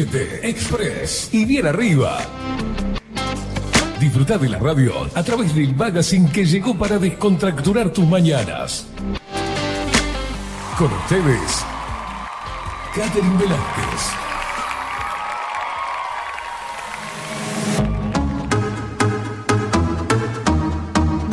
[0.00, 2.18] Estás en 24-7 Express y bien arriba.
[3.98, 8.86] Disfruta de la radio a través del magazine que llegó para descontracturar tus mañanas.
[10.78, 11.64] Con ustedes,
[12.94, 14.20] Catherine Velázquez.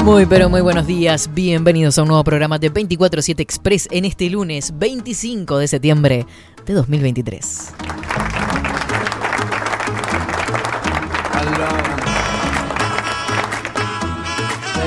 [0.03, 4.29] Muy pero muy buenos días, bienvenidos a un nuevo programa de 24-7 Express en este
[4.29, 6.25] lunes 25 de septiembre
[6.65, 7.73] de 2023.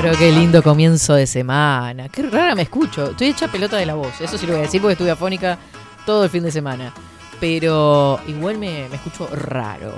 [0.01, 3.93] Pero qué lindo comienzo de semana, qué rara me escucho, estoy hecha pelota de la
[3.93, 5.59] voz, eso sí lo voy a decir porque estuve afónica
[6.07, 6.91] todo el fin de semana,
[7.39, 9.93] pero igual me, me escucho raro.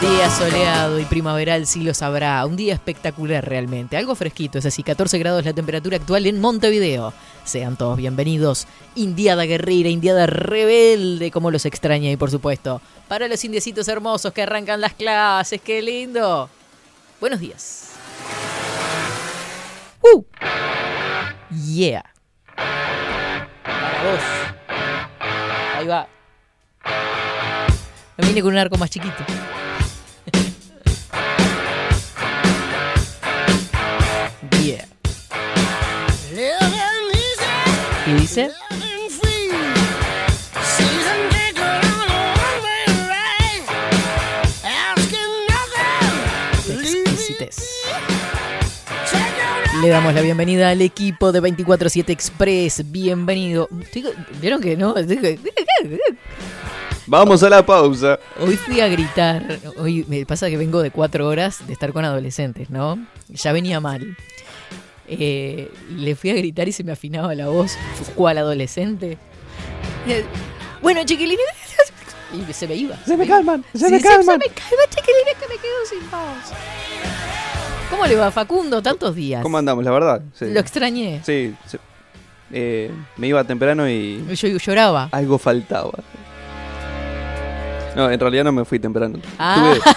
[0.00, 2.44] Día soleado y primaveral, sí lo sabrá.
[2.46, 3.96] Un día espectacular realmente.
[3.96, 7.12] Algo fresquito, es así, 14 grados la temperatura actual en Montevideo.
[7.44, 8.66] Sean todos bienvenidos.
[8.94, 12.80] Indiada guerrera, indiada rebelde, como los extraña y por supuesto.
[13.06, 16.48] Para los indiecitos hermosos que arrancan las clases, qué lindo.
[17.20, 17.90] Buenos días.
[20.00, 20.24] ¡Uh!
[21.66, 22.04] Yeah.
[23.62, 24.20] Para vos.
[25.76, 26.08] Ahí va.
[28.16, 29.24] Me vine con un arco más chiquito.
[38.14, 38.50] Y dice.
[49.82, 52.90] Le damos la bienvenida al equipo de 24-7 Express.
[52.90, 53.68] Bienvenido.
[54.40, 54.94] ¿Vieron que no?
[57.06, 58.20] Vamos a la pausa.
[58.38, 59.58] Hoy fui a gritar.
[59.76, 63.04] Hoy me pasa que vengo de cuatro horas de estar con adolescentes, ¿no?
[63.28, 64.16] Ya venía mal.
[65.08, 67.76] Eh, le fui a gritar y se me afinaba la voz.
[68.14, 69.18] ¿Cuál adolescente?
[70.06, 70.24] Eh,
[70.82, 71.40] Bueno, chiquilines.
[72.32, 72.96] Y se me iba.
[73.04, 74.24] Se me calman, se me calman.
[74.24, 76.52] Se me calma, chiquilines, que me quedo sin voz.
[77.90, 78.82] ¿Cómo le va, Facundo?
[78.82, 79.42] Tantos días.
[79.42, 80.22] ¿Cómo andamos, la verdad?
[80.34, 80.46] Sí.
[80.50, 81.20] Lo extrañé.
[81.24, 81.76] Sí, sí.
[82.52, 85.08] Eh, me iba temprano y Yo lloraba.
[85.12, 85.92] algo faltaba.
[87.96, 89.18] No, en realidad no me fui temprano.
[89.38, 89.96] Ah, Tuve-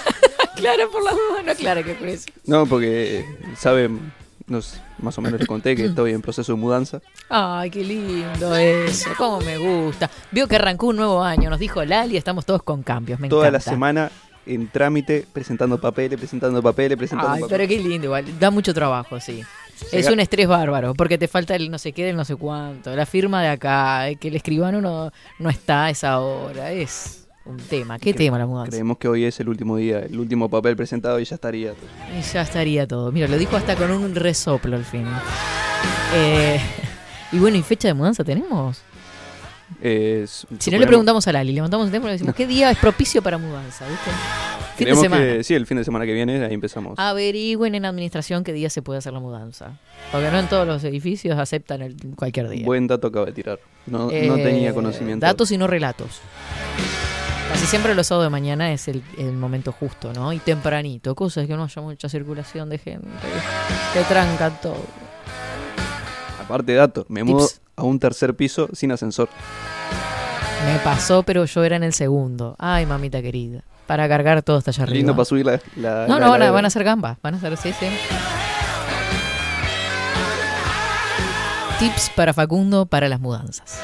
[0.55, 1.43] claro, por la duda.
[1.45, 2.25] No, claro que por eso.
[2.45, 3.25] no, porque,
[3.57, 4.13] saben,
[4.47, 7.01] más o menos les conté que estoy en proceso de mudanza.
[7.29, 10.09] Ay, qué lindo eso, cómo me gusta.
[10.31, 13.51] Vio que arrancó un nuevo año, nos dijo Lali, estamos todos con cambios, me Toda
[13.51, 14.09] la semana
[14.45, 17.57] en trámite, presentando papeles, presentando papeles, presentando Ay, papeles.
[17.57, 19.43] pero qué lindo igual, da mucho trabajo, sí.
[19.91, 22.95] Es un estrés bárbaro, porque te falta el no sé qué del no sé cuánto,
[22.95, 27.26] la firma de acá, eh, que el escribano no, no está a esa hora, es
[27.47, 27.97] un tema.
[27.99, 28.71] ¿Qué Cre- tema la mudanza?
[28.71, 31.73] Creemos que hoy es el último día, el último papel presentado y ya estaría.
[32.17, 33.11] Y ya estaría todo.
[33.11, 35.05] Mira, lo dijo hasta con un resoplo al fin.
[36.15, 36.59] Eh,
[37.31, 38.81] y bueno, ¿y fecha de mudanza tenemos?
[39.81, 40.25] Eh,
[40.59, 42.77] Si no le preguntamos a Lali, levantamos el teléfono y le decimos, ¿qué día es
[42.77, 43.85] propicio para mudanza?
[43.87, 44.11] ¿Viste?
[44.77, 45.23] Fin de semana.
[45.25, 46.93] que sí, el fin de semana que viene, ahí empezamos.
[46.97, 49.71] Averigüen en administración qué día se puede hacer la mudanza.
[50.11, 52.63] Porque no en todos los edificios aceptan el, cualquier día.
[52.65, 53.59] Buen dato acaba de tirar.
[53.87, 55.25] No, no Eh, tenía conocimiento.
[55.25, 56.21] Datos y no relatos.
[57.51, 60.31] Casi siempre los sábados de mañana es el, el momento justo, ¿no?
[60.33, 63.07] Y tempranito, cosas que no haya mucha circulación de gente.
[63.93, 64.77] Te trancan todo.
[66.43, 67.61] Aparte de datos, me mudo Tips.
[67.75, 69.29] a un tercer piso sin ascensor.
[70.65, 72.55] Me pasó, pero yo era en el segundo.
[72.59, 73.61] Ay, mamita querida.
[73.85, 74.97] Para cargar todo hasta allá arriba.
[74.97, 75.59] Lindo para subir la.
[75.77, 77.17] la- No, la no, van a, van a hacer gambas.
[77.23, 77.87] Van a hacer, sí, sí.
[81.79, 83.79] Tips para Facundo para las mudanzas.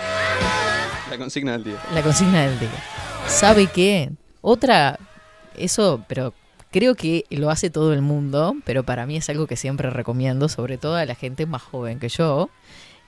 [1.10, 1.78] La consigna del día.
[1.94, 2.70] La consigna del día.
[3.28, 4.12] ¿Sabe qué?
[4.42, 5.00] Otra,
[5.58, 6.34] eso, pero
[6.72, 10.50] creo que lo hace todo el mundo, pero para mí es algo que siempre recomiendo,
[10.50, 12.50] sobre todo a la gente más joven que yo,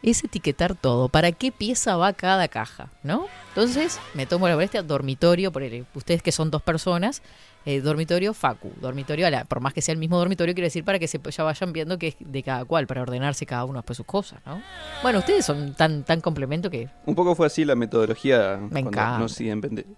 [0.04, 1.10] es etiquetar todo.
[1.10, 2.90] ¿Para qué pieza va cada caja?
[3.04, 3.28] ¿No?
[3.50, 7.22] Entonces, me tomo la molestia, dormitorio, por el- ustedes que son dos personas,
[7.66, 10.84] eh, dormitorio Facu, dormitorio, a la- por más que sea el mismo dormitorio, quiero decir
[10.84, 13.80] para que se, ya vayan viendo que es de cada cual, para ordenarse cada uno
[13.80, 14.62] después sus cosas, ¿no?
[15.02, 18.90] Bueno, ustedes son tan, tan complemento que Un poco fue así la metodología Me cuando
[18.92, 19.18] encanta.
[19.20, 19.40] nos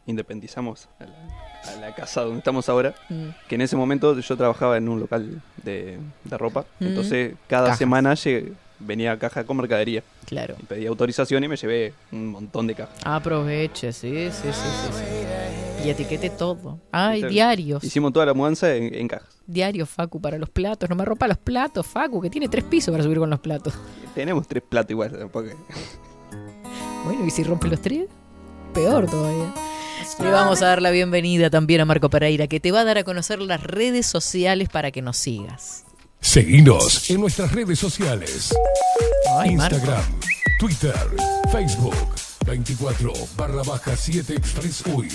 [0.06, 2.96] independizamos a la, a la casa donde estamos ahora.
[3.10, 6.66] mm, Que en ese momento yo trabajaba en un local de, de ropa.
[6.80, 6.86] Mm.
[6.88, 7.80] Entonces, cada Cajas.
[7.80, 10.04] semana lleg- venía caja con mercadería.
[10.25, 10.56] claro.
[10.60, 12.96] Y pedí autorización y me llevé un montón de cajas.
[13.04, 15.67] Aproveche, sí, sí, sí, sí, sí.
[15.83, 16.79] Y etiquete todo.
[16.91, 17.83] Ay, Entonces, diarios.
[17.83, 19.38] Hicimos toda la mudanza en, en cajas.
[19.45, 20.89] Diarios, Facu, para los platos.
[20.89, 23.74] No me rompa los platos, Facu, que tiene tres pisos para subir con los platos.
[24.15, 25.29] Tenemos tres platos igual.
[25.31, 25.56] Porque...
[27.06, 28.07] Bueno, y si rompe los tres,
[28.74, 29.53] peor todavía.
[30.19, 32.97] Le vamos a dar la bienvenida también a Marco Pereira, que te va a dar
[32.97, 35.85] a conocer las redes sociales para que nos sigas.
[36.19, 38.53] Seguinos en nuestras redes sociales.
[39.38, 39.75] Ay, Marco.
[39.75, 40.03] Instagram,
[40.59, 40.95] Twitter,
[41.51, 41.95] Facebook,
[42.45, 45.09] 24 barra baja 7 Express UI.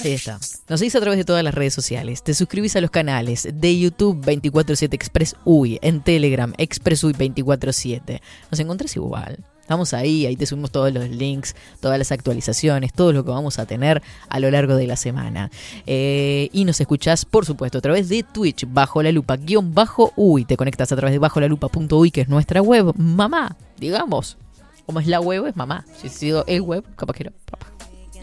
[0.00, 0.38] Ahí está.
[0.68, 2.22] Nos seguís a través de todas las redes sociales.
[2.22, 8.22] Te suscribís a los canales de YouTube 247 Express UI, en Telegram Express UI 247.
[8.50, 9.44] Nos encontrás igual.
[9.60, 13.58] Estamos ahí, ahí te subimos todos los links, todas las actualizaciones, todo lo que vamos
[13.58, 15.50] a tener a lo largo de la semana.
[15.86, 20.12] Eh, y nos escuchás, por supuesto, a través de Twitch, bajo la lupa, guion bajo
[20.16, 20.44] UI.
[20.46, 24.36] Te conectas a través de bajo la lupa.uy, que es nuestra web, mamá, digamos.
[24.84, 25.84] Como es la web, es mamá.
[25.96, 27.68] Si ha sido el web, capaz que no, papá.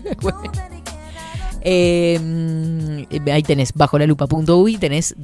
[1.61, 5.15] Eh, ahí tenés bajo la lupa.uy, tenés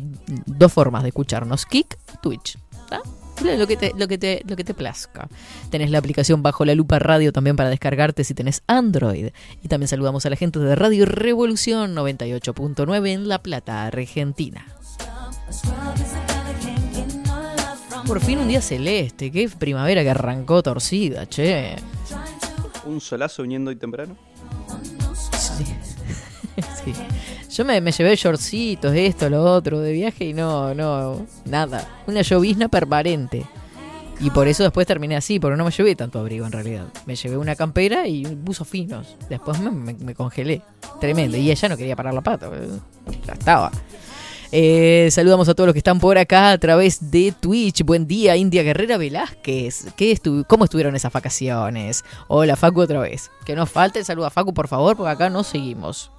[0.46, 2.58] dos formas de escucharnos, Kick, Twitch.
[2.90, 3.02] ¿tá?
[3.44, 5.28] Lo que, te, lo, que te, lo que te plazca.
[5.70, 9.30] Tenés la aplicación Bajo la Lupa Radio también para descargarte si tenés Android.
[9.62, 14.66] Y también saludamos a la gente de Radio Revolución 98.9 en La Plata, Argentina.
[18.08, 21.76] Por fin un día celeste, qué primavera que arrancó torcida, che.
[22.86, 24.16] Un solazo viniendo hoy temprano.
[25.34, 25.94] Sí.
[27.50, 31.88] Yo me, me, llevé shortcitos, esto, lo otro, de viaje y no, no, nada.
[32.08, 33.46] Una llovizna permanente.
[34.20, 36.86] Y por eso después terminé así, porque no me llevé tanto abrigo en realidad.
[37.06, 39.16] Me llevé una campera y buzos finos.
[39.30, 40.62] Después me, me, congelé.
[41.02, 41.38] Tremendo.
[41.38, 42.50] Y ella no quería parar la pata.
[43.28, 43.72] Ya estaba.
[44.52, 47.84] Eh, saludamos a todos los que están por acá a través de Twitch.
[47.84, 49.88] Buen día, India Guerrera Velázquez.
[49.98, 52.06] ¿Qué estu ¿Cómo estuvieron esas vacaciones?
[52.30, 53.32] Hola, Facu, otra vez.
[53.46, 56.10] Que nos falte el saludo a Facu, por favor, porque acá no seguimos.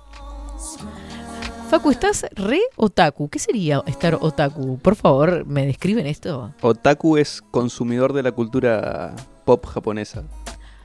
[1.70, 3.28] Facu, ¿estás re otaku?
[3.28, 4.78] ¿Qué sería estar otaku?
[4.78, 6.52] Por favor, ¿me describen esto?
[6.62, 9.14] Otaku es consumidor de la cultura
[9.44, 10.22] pop japonesa.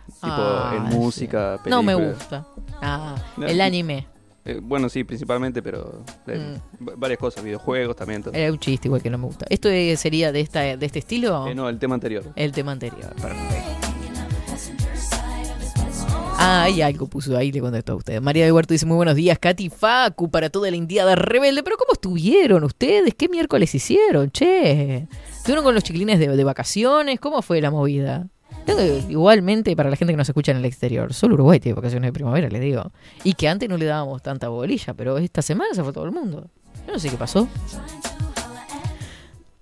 [0.08, 1.70] Tipo Ah, en música, sí.
[1.70, 2.46] No me gusta.
[2.82, 4.08] Ah, No, el anime.
[4.44, 6.88] Eh, bueno, sí, principalmente, pero eh, Mm.
[6.90, 8.24] va- varias cosas, videojuegos también.
[8.24, 8.34] todo.
[8.34, 9.46] Era un chiste igual que no me gusta.
[9.50, 11.48] ¿Esto sería de, esta, de este estilo?
[11.48, 12.24] Eh, no, el tema anterior.
[12.36, 13.91] El tema anterior, perfecto.
[16.44, 18.20] Ah, hay algo puso ahí, le contesto a usted.
[18.20, 21.62] María de Huerto dice, muy buenos días, Katy Facu, para toda la indiada rebelde.
[21.62, 23.14] Pero ¿cómo estuvieron ustedes?
[23.16, 24.32] ¿Qué miércoles hicieron?
[24.32, 25.08] Che,
[25.38, 27.20] ¿estuvieron con los chiquilines de, de vacaciones?
[27.20, 28.28] ¿Cómo fue la movida?
[28.66, 32.08] Tengo igualmente, para la gente que nos escucha en el exterior, solo Uruguay tiene vacaciones
[32.08, 32.92] de primavera, les digo.
[33.24, 36.12] Y que antes no le dábamos tanta bolilla, pero esta semana se fue todo el
[36.12, 36.48] mundo.
[36.88, 37.48] Yo no sé qué pasó.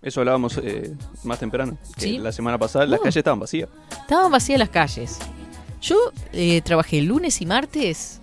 [0.01, 0.93] Eso hablábamos eh,
[1.23, 1.77] más temprano.
[1.95, 2.17] que Sí.
[2.19, 3.03] La semana pasada las Oh.
[3.03, 3.67] calles estaban vacías.
[3.91, 5.19] Estaban vacías las calles.
[5.81, 5.95] Yo
[6.33, 8.21] eh, trabajé lunes y martes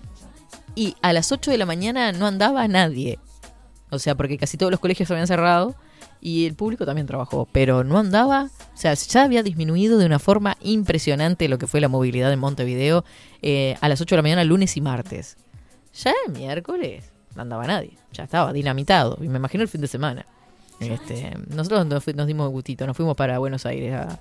[0.75, 3.19] y a las 8 de la mañana no andaba nadie.
[3.91, 5.75] O sea, porque casi todos los colegios se habían cerrado
[6.21, 8.51] y el público también trabajó, pero no andaba.
[8.75, 12.39] O sea, ya había disminuido de una forma impresionante lo que fue la movilidad en
[12.39, 13.05] Montevideo
[13.43, 15.37] eh, a las 8 de la mañana lunes y martes.
[15.95, 17.97] Ya el miércoles no andaba nadie.
[18.13, 19.19] Ya estaba dinamitado.
[19.23, 20.27] Y me imagino el fin de semana.
[20.81, 24.21] Este, nosotros nos, dimos gustito, nos fuimos para Buenos Aires a,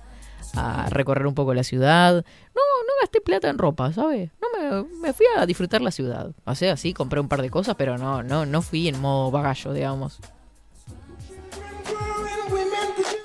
[0.54, 2.14] a recorrer un poco la ciudad.
[2.14, 4.30] No, no gasté plata en ropa, ¿sabes?
[4.40, 4.48] No
[4.82, 6.32] me, me fui a disfrutar la ciudad.
[6.44, 9.30] O sea, sí, compré un par de cosas, pero no, no, no fui en modo
[9.30, 10.20] bagallo, digamos.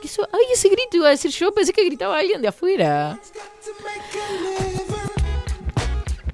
[0.03, 3.19] Eso, ay, ese grito iba a decir yo, pensé que gritaba alguien de afuera.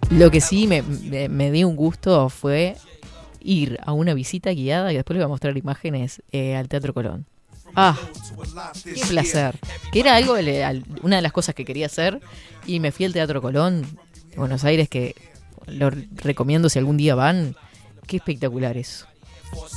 [0.10, 2.75] Lo que sí me, me, me un gusto fue
[3.41, 6.94] ir a una visita guiada y después le voy a mostrar imágenes eh, al Teatro
[6.94, 7.25] Colón.
[7.80, 7.96] Ah,
[8.84, 9.56] qué placer.
[9.92, 10.34] Que era algo,
[11.04, 12.20] una de las cosas que quería hacer
[12.66, 13.84] y me fui al Teatro Colón
[14.32, 15.16] de Buenos Aires que
[15.68, 17.56] lo recomiendo si algún día van.
[18.08, 19.06] Qué espectacular eso.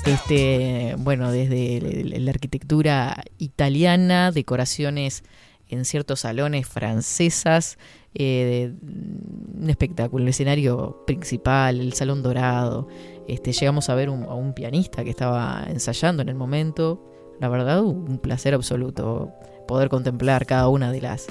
[0.07, 1.81] Este, bueno, desde
[2.19, 5.23] la arquitectura italiana, decoraciones
[5.69, 7.79] en ciertos salones francesas,
[8.15, 12.89] eh, un espectáculo, el escenario principal, el salón dorado.
[13.29, 17.10] Este, llegamos a ver un- a un pianista que estaba ensayando en el momento.
[17.41, 19.33] La verdad, un placer absoluto
[19.67, 21.27] poder contemplar cada una de las,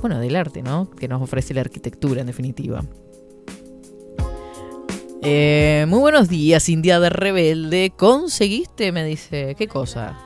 [0.00, 0.90] bueno, del arte, ¿no?
[0.90, 2.82] Que nos ofrece la arquitectura, en definitiva.
[5.22, 7.92] Eh, muy buenos días, India de Rebelde.
[7.96, 8.92] ¿Conseguiste?
[8.92, 9.54] Me dice.
[9.58, 10.16] ¿Qué cosa?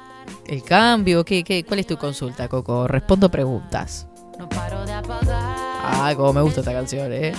[0.47, 1.25] ¿El cambio?
[1.25, 2.87] ¿Qué, qué, ¿Cuál es tu consulta, Coco?
[2.87, 4.07] Respondo preguntas.
[5.83, 7.33] Ah, como me gusta esta canción, ¿eh?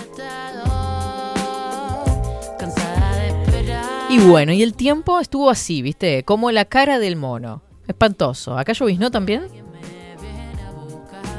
[4.12, 6.24] Y bueno, y el tiempo estuvo así, ¿viste?
[6.24, 7.62] Como la cara del mono.
[7.88, 8.58] Espantoso.
[8.58, 9.44] ¿Acá lloviznó también?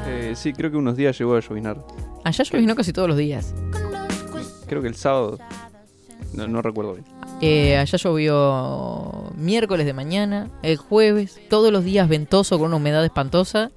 [0.07, 1.85] Eh, sí, creo que unos días llegó a llovinar.
[2.23, 3.53] Allá lloviznó casi todos los días.
[4.65, 5.37] Creo que el sábado.
[6.33, 7.05] No, no recuerdo bien.
[7.41, 13.05] Eh, allá llovió miércoles de mañana, el jueves, todos los días ventoso con una humedad
[13.05, 13.69] espantosa.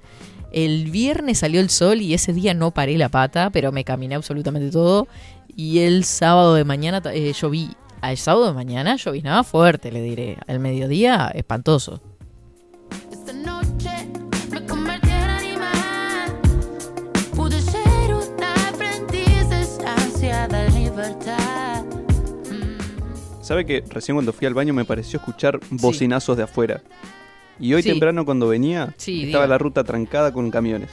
[0.52, 4.14] El viernes salió el sol y ese día no paré la pata, pero me caminé
[4.14, 5.06] absolutamente todo.
[5.54, 7.76] Y el sábado de mañana eh, lloví
[8.06, 10.38] al sábado de mañana lloviznaba fuerte, le diré.
[10.46, 12.00] Al mediodía, espantoso.
[23.42, 26.82] ¿Sabe que recién cuando fui al baño me pareció escuchar bocinazos de afuera?
[27.58, 30.90] Y hoy temprano cuando venía, estaba la ruta trancada con camiones.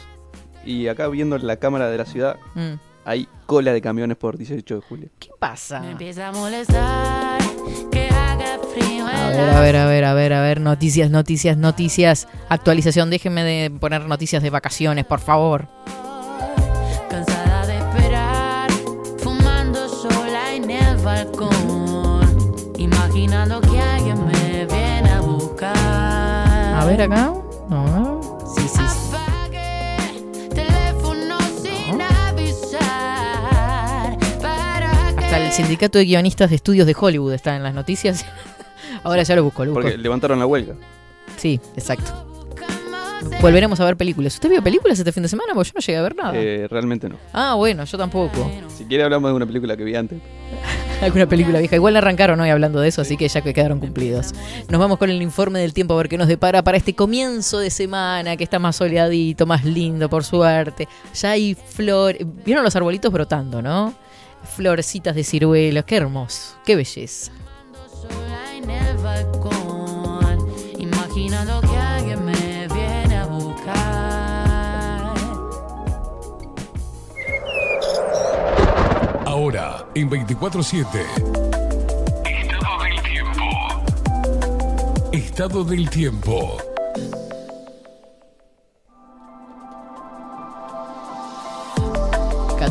[0.66, 2.38] Y acá viendo la cámara de la ciudad.
[2.56, 5.10] Mm hay cola de camiones por 18 de julio.
[5.20, 5.80] ¿Qué pasa?
[5.80, 7.42] Me empieza a molestar
[7.92, 11.10] que haga frío en A ver, a ver, a ver, a ver, a ver, noticias,
[11.10, 12.28] noticias, noticias.
[12.50, 15.68] Actualización, déjenme de poner noticias de vacaciones, por favor.
[17.10, 18.72] Cansada de esperar,
[19.20, 25.76] fumando sola en el balcón, imaginando que alguien me viene a buscar.
[25.76, 27.43] A ver acá.
[35.54, 38.26] Sindicato de guionistas de estudios de Hollywood está en las noticias.
[39.04, 39.84] Ahora ya lo busco, lo busco.
[39.84, 40.74] Porque levantaron la huelga.
[41.38, 42.28] Sí, exacto.
[43.40, 44.34] Volveremos a ver películas.
[44.34, 45.54] ¿Usted vio películas este fin de semana?
[45.54, 46.34] Porque yo no llegué a ver nada.
[46.36, 47.18] Eh, realmente no.
[47.32, 48.52] Ah, bueno, yo tampoco.
[48.68, 50.20] Si quiere hablamos de una película que vi antes.
[51.02, 51.76] Alguna película vieja.
[51.76, 54.34] Igual arrancaron hoy hablando de eso, así que ya que quedaron cumplidos.
[54.70, 57.60] Nos vamos con el informe del tiempo a ver qué nos depara para este comienzo
[57.60, 60.88] de semana, que está más soleadito, más lindo, por suerte.
[61.14, 62.18] Ya hay flor.
[62.44, 63.94] ¿Vieron los arbolitos brotando, no?
[64.44, 65.86] Florcitas de ciruelos.
[65.86, 66.56] Qué hermoso.
[66.66, 67.32] Qué belleza.
[67.90, 75.14] sola en el balcón, imaginando que alguien me viene a buscar.
[79.26, 81.44] Ahora, en 24-7.
[85.12, 86.58] Estado del tiempo.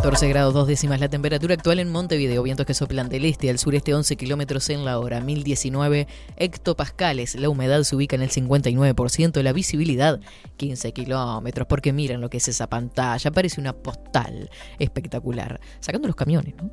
[0.03, 3.61] 14 grados 2 décimas la temperatura actual en Montevideo, vientos que soplan del este al
[3.61, 9.41] sureste 11 kilómetros en la hora, 1019 hectopascales, la humedad se ubica en el 59%,
[9.43, 10.19] la visibilidad
[10.57, 16.17] 15 kilómetros, porque miren lo que es esa pantalla, parece una postal espectacular, sacando los
[16.17, 16.73] camiones, ¿no?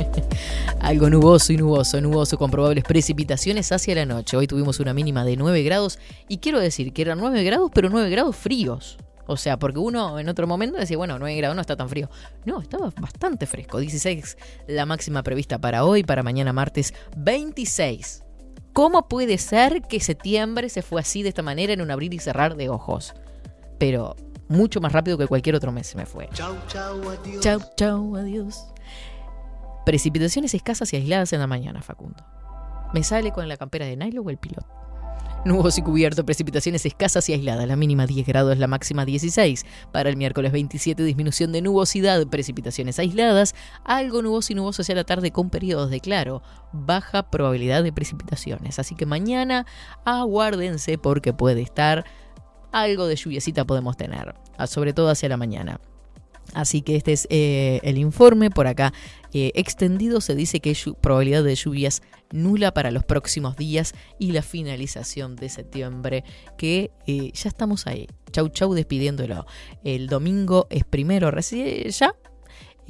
[0.80, 4.38] Algo nuboso y nuboso, nuboso con probables precipitaciones hacia la noche.
[4.38, 7.90] Hoy tuvimos una mínima de 9 grados y quiero decir que eran 9 grados, pero
[7.90, 8.96] 9 grados fríos.
[9.28, 12.08] O sea, porque uno en otro momento decía, bueno, 9 grados no está tan frío.
[12.46, 13.78] No, estaba bastante fresco.
[13.78, 18.24] 16 la máxima prevista para hoy, para mañana martes 26.
[18.72, 22.18] ¿Cómo puede ser que septiembre se fue así de esta manera en un abrir y
[22.20, 23.12] cerrar de ojos?
[23.78, 24.16] Pero
[24.48, 26.30] mucho más rápido que cualquier otro mes se me fue.
[26.32, 27.40] Chau, chau, adiós.
[27.40, 28.64] Chau, chau, adiós.
[29.84, 32.24] Precipitaciones escasas y aisladas en la mañana, Facundo.
[32.94, 34.66] Me sale con la campera de nylon o el piloto.
[35.44, 37.66] Nuboso y cubierto, precipitaciones escasas y aisladas.
[37.68, 39.64] La mínima 10 grados, la máxima 16.
[39.92, 43.54] Para el miércoles 27, disminución de nubosidad, precipitaciones aisladas.
[43.84, 46.42] Algo nuboso y nuboso hacia la tarde con periodos de claro.
[46.72, 48.80] Baja probabilidad de precipitaciones.
[48.80, 49.64] Así que mañana
[50.04, 52.04] aguárdense porque puede estar
[52.72, 54.34] algo de lluviecita podemos tener.
[54.66, 55.80] Sobre todo hacia la mañana.
[56.54, 58.50] Así que este es eh, el informe.
[58.50, 58.92] Por acá
[59.32, 64.42] extendido se dice que hay probabilidad de lluvias nula para los próximos días y la
[64.42, 66.24] finalización de septiembre,
[66.56, 68.08] que eh, ya estamos ahí.
[68.32, 69.46] Chau, chau, despidiéndolo.
[69.84, 72.14] El domingo es primero, recién ya.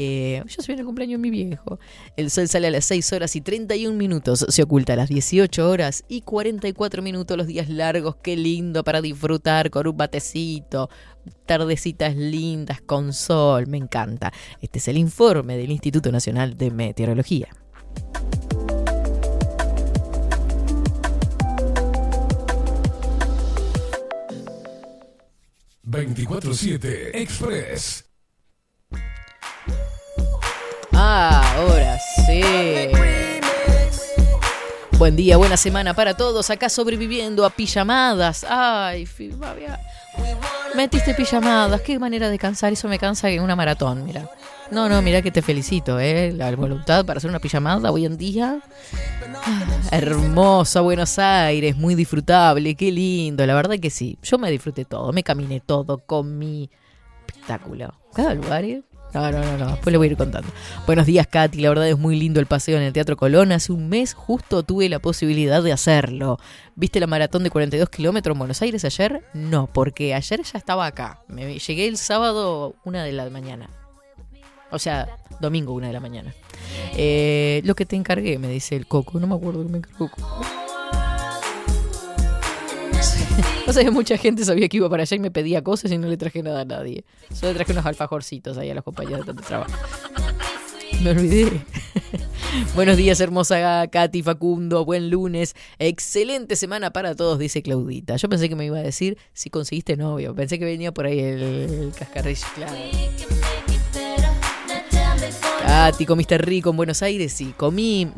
[0.01, 1.81] Eh, yo soy el cumpleaños de mi viejo.
[2.17, 4.47] El sol sale a las 6 horas y 31 minutos.
[4.49, 8.15] Se oculta a las 18 horas y 44 minutos los días largos.
[8.23, 10.89] Qué lindo para disfrutar con un batecito.
[11.47, 13.67] Tardecitas lindas con sol.
[13.67, 14.33] Me encanta.
[14.63, 17.49] Este es el informe del Instituto Nacional de Meteorología.
[25.91, 28.08] ...24-7 Express...
[30.93, 32.43] Ah, ahora sí.
[34.99, 36.51] Buen día, buena semana para todos.
[36.51, 38.45] Acá sobreviviendo a pijamadas.
[38.49, 39.81] Ay, Fabia.
[40.75, 41.81] Metiste pijamadas.
[41.83, 42.73] Qué manera de cansar.
[42.73, 44.29] Eso me cansa en una maratón, mira.
[44.71, 46.33] No, no, mira que te felicito, ¿eh?
[46.33, 48.61] La voluntad para hacer una pijamada hoy en día.
[49.45, 53.47] Ah, hermosa Buenos Aires, muy disfrutable, qué lindo.
[53.47, 54.19] La verdad que sí.
[54.23, 55.13] Yo me disfruté todo.
[55.13, 56.69] Me caminé todo, comí.
[57.27, 57.95] Espectáculo.
[58.13, 58.83] Cada lugar, ¿eh?
[59.15, 59.71] No, no, no, no.
[59.73, 60.49] Después le voy a ir contando.
[60.87, 61.61] Buenos días, Katy.
[61.61, 63.53] La verdad es muy lindo el paseo en el Teatro Colón.
[63.53, 66.39] Hace un mes justo tuve la posibilidad de hacerlo.
[66.75, 69.23] ¿Viste la maratón de 42 kilómetros en Buenos Aires ayer?
[69.33, 71.23] No, porque ayer ya estaba acá.
[71.27, 73.71] Me llegué el sábado una de la mañana.
[74.71, 75.09] O sea,
[75.41, 76.35] domingo una de la mañana.
[76.95, 79.19] Eh, lo que te encargué, me dice el Coco.
[79.19, 80.11] No me acuerdo que me encargó.
[83.01, 83.49] Coco.
[83.69, 85.99] O sea, que mucha gente sabía que iba para allá y me pedía cosas y
[85.99, 87.05] no le traje nada a nadie.
[87.35, 89.73] Solo traje unos alfajorcitos ahí a los compañeros de tanto trabajo.
[91.03, 91.51] Me olvidé.
[92.75, 94.87] Buenos días, hermosa Katy Facundo.
[94.87, 95.55] Buen lunes.
[95.79, 98.17] Excelente semana para todos, dice Claudita.
[98.17, 100.35] Yo pensé que me iba a decir si conseguiste novio.
[100.35, 102.47] Pensé que venía por ahí el, el cascarrillo.
[102.55, 102.75] Claro.
[105.79, 108.09] Tati, comiste rico en Buenos Aires y comí.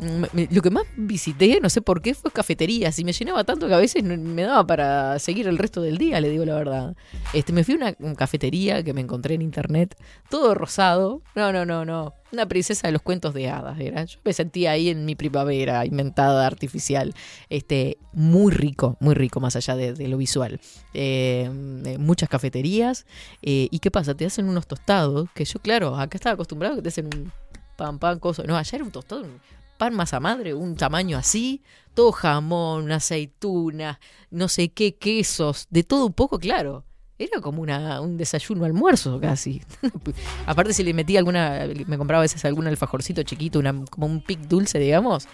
[0.49, 2.97] Lo que más visité, no sé por qué, fue cafeterías.
[2.97, 6.19] Y me llenaba tanto que a veces me daba para seguir el resto del día,
[6.21, 6.95] le digo la verdad.
[7.33, 9.95] Este, me fui a una, cafetería que me encontré en internet,
[10.27, 11.21] todo rosado.
[11.35, 12.15] No, no, no, no.
[12.31, 14.05] Una princesa de los cuentos de hadas era.
[14.05, 17.13] Yo me sentía ahí en mi primavera, inventada, artificial.
[17.49, 20.59] Este, muy rico, muy rico, más allá de, lo visual.
[20.95, 21.47] Eh,
[21.85, 23.05] eh, muchas cafeterías.
[23.43, 24.15] eh, ¿Y qué pasa?
[24.15, 27.31] Te hacen unos tostados, que yo, claro, acá estaba acostumbrado que te hacen
[27.75, 28.43] pan, pan, cosa.
[28.43, 29.39] No, era un tostado, un
[29.77, 31.63] pan masa madre, un tamaño así,
[31.93, 33.97] todo jamón, aceitunas,
[34.29, 36.85] no sé qué, quesos, de todo un poco, claro.
[37.17, 39.61] Era como una, un desayuno almuerzo casi.
[40.45, 44.21] Aparte si le metía alguna, me compraba a veces algún alfajorcito chiquito, una, como un
[44.21, 45.27] pic dulce, digamos,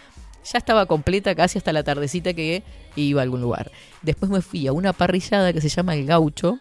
[0.52, 2.64] ya estaba completa casi hasta la tardecita que
[2.96, 3.72] iba a algún lugar.
[4.02, 6.60] Después me fui a una parrillada que se llama El Gaucho,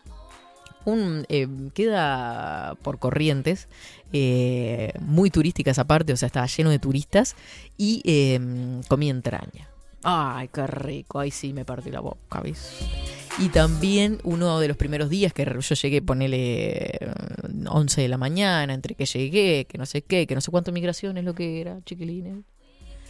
[0.92, 3.68] un, eh, queda por corrientes,
[4.12, 7.36] eh, muy turística esa parte, o sea, estaba lleno de turistas,
[7.76, 8.40] y eh,
[8.88, 9.68] comí entraña.
[10.02, 12.78] Ay, qué rico, ahí sí me partí la boca, ¿ves?
[13.38, 17.12] Y también uno de los primeros días que yo llegué, ponele eh,
[17.68, 20.72] 11 de la mañana, entre que llegué, que no sé qué, que no sé cuánto
[20.72, 22.44] migraciones lo que era, chiquilines.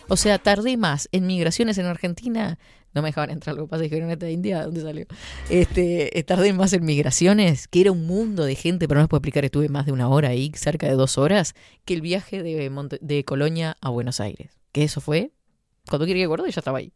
[0.09, 2.59] O sea, tardé más en migraciones en Argentina.
[2.97, 5.07] No me dejaban entrar, lo que pasa es que era de India, ¿dónde salió?
[5.51, 9.19] Este, tardé más en migraciones, que era un mundo de gente, pero no les puedo
[9.19, 11.55] explicar, estuve más de una hora ahí, cerca de dos horas,
[11.85, 14.51] que el viaje de, de Colonia a Buenos Aires.
[14.73, 15.31] Que eso fue,
[15.89, 16.91] cuando quería que acuerdo, ya estaba ahí.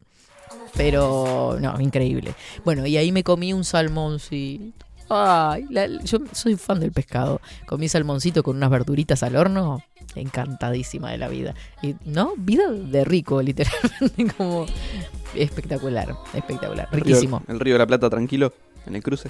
[0.75, 2.33] Pero, no, increíble.
[2.65, 4.85] Bueno, y ahí me comí un salmoncito.
[5.09, 5.67] Ay,
[6.03, 7.41] yo soy fan del pescado.
[7.67, 9.83] Comí salmoncito con unas verduritas al horno.
[10.15, 11.53] Encantadísima de la vida.
[11.81, 12.33] Y, ¿no?
[12.37, 14.33] Vida de rico, literalmente.
[14.37, 14.65] Como
[15.35, 16.87] espectacular, espectacular.
[16.91, 17.41] Riquísimo.
[17.47, 18.53] El río de la Plata tranquilo,
[18.85, 19.29] en el cruce.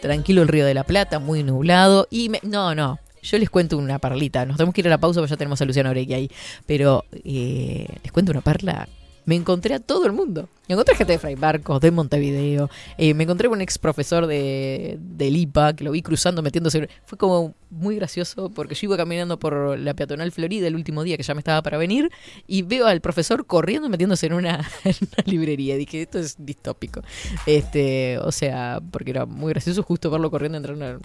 [0.00, 2.08] Tranquilo el Río de la Plata, muy nublado.
[2.10, 2.98] Y me- no, no.
[3.22, 4.44] Yo les cuento una perlita.
[4.44, 6.30] Nos tenemos que ir a la pausa porque ya tenemos a Luciano Orequi ahí.
[6.66, 8.88] Pero eh, les cuento una perla.
[9.24, 10.48] Me encontré a todo el mundo.
[10.68, 12.70] Me encontré gente de Fray Barcos, de Montevideo.
[12.98, 16.88] eh, me encontré con un ex profesor de, del que lo vi cruzando, metiéndose.
[17.04, 21.16] Fue como muy gracioso porque yo iba caminando por la peatonal Florida el último día
[21.16, 22.10] que ya me estaba para venir
[22.46, 25.76] y veo al profesor corriendo metiéndose en una, en una librería.
[25.76, 27.02] Dije, esto es distópico.
[27.46, 30.98] Este, o sea, porque era muy gracioso justo verlo corriendo entrar en una.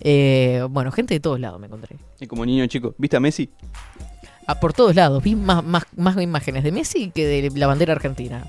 [0.00, 1.96] Eh, bueno, gente de todos lados me encontré.
[2.20, 3.50] Y como niño chico, ¿viste a Messi?
[4.58, 5.22] Por todos lados.
[5.22, 8.44] Vi más, más, más imágenes de Messi que de la bandera argentina.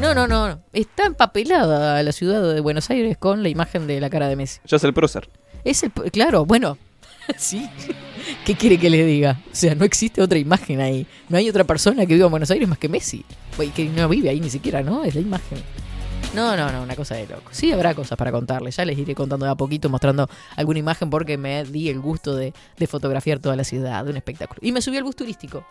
[0.00, 0.58] No, no, no.
[0.72, 4.60] Está empapelada la ciudad de Buenos Aires con la imagen de la cara de Messi.
[4.66, 5.28] Ya es el prócer.
[5.64, 6.76] Es el, claro, bueno,
[7.36, 7.68] sí.
[8.44, 9.40] ¿Qué quiere que le diga?
[9.52, 11.06] O sea, no existe otra imagen ahí.
[11.28, 13.24] No hay otra persona que viva en Buenos Aires más que Messi.
[13.74, 15.04] Que no vive ahí ni siquiera, ¿no?
[15.04, 15.58] Es la imagen.
[16.34, 17.50] No, no, no, una cosa de loco.
[17.52, 18.76] Sí habrá cosas para contarles.
[18.76, 22.34] Ya les iré contando de a poquito, mostrando alguna imagen porque me di el gusto
[22.34, 22.52] de,
[22.88, 24.58] fotografiar toda la ciudad, un espectáculo.
[24.60, 25.64] Y me subí al bus turístico.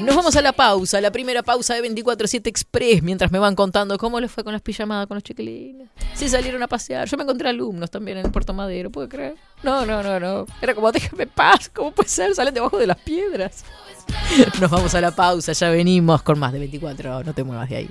[0.00, 3.98] Nos vamos a la pausa, la primera pausa de 24-7 Express, mientras me van contando
[3.98, 5.88] cómo les fue con las pijamadas con los chiquilines.
[6.14, 7.08] Si salieron a pasear.
[7.08, 9.34] Yo me encontré alumnos también en el Puerto Madero, ¿puedo creer?
[9.64, 10.46] No, no, no, no.
[10.62, 12.32] Era como, déjame paz, ¿cómo puede ser?
[12.36, 13.64] Salen debajo de las piedras.
[14.60, 17.76] Nos vamos a la pausa, ya venimos con más de 24, no te muevas de
[17.76, 17.90] ahí.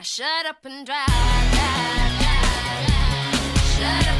[0.00, 1.06] Now shut up and drive.
[1.52, 2.09] drive.
[3.80, 4.19] Shut up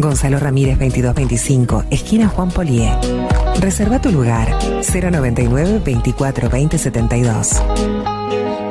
[0.00, 2.90] Gonzalo Ramírez 2225, esquina Juan Polié.
[3.60, 4.48] Reserva tu lugar
[4.92, 7.62] 099 24 20 72.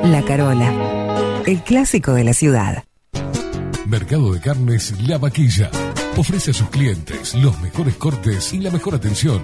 [0.04, 2.84] La Carola, el clásico de la ciudad.
[3.86, 5.70] Mercado de Carnes La Vaquilla.
[6.18, 9.44] Ofrece a sus clientes los mejores cortes y la mejor atención.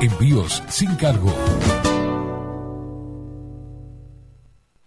[0.00, 1.32] Envíos sin cargo.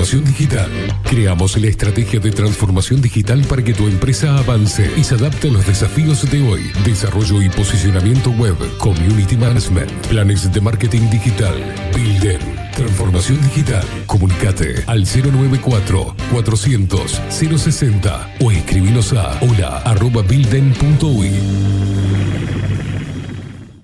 [0.00, 0.70] Transformación digital.
[1.04, 5.50] Creamos la estrategia de transformación digital para que tu empresa avance y se adapte a
[5.50, 6.72] los desafíos de hoy.
[6.86, 11.54] Desarrollo y posicionamiento web, community management, planes de marketing digital.
[11.94, 12.40] Bilden.
[12.74, 13.84] Transformación digital.
[14.06, 20.24] Comunicate al 094 400 060 o escribinos a hola arroba.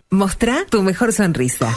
[0.09, 1.77] Mostrá tu mejor sonrisa.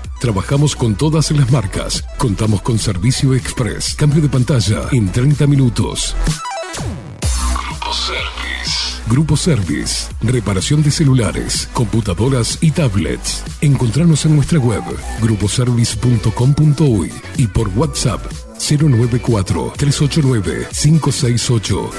[0.21, 2.05] Trabajamos con todas las marcas.
[2.19, 3.95] Contamos con servicio express.
[3.95, 6.15] Cambio de pantalla en 30 minutos.
[7.57, 9.01] Grupo Service.
[9.07, 10.11] Grupo Service.
[10.21, 13.43] Reparación de celulares, computadoras y tablets.
[13.61, 14.83] Encontrarnos en nuestra web
[15.23, 18.23] gruposervice.com.uy y por WhatsApp
[18.59, 21.89] 094 389 568.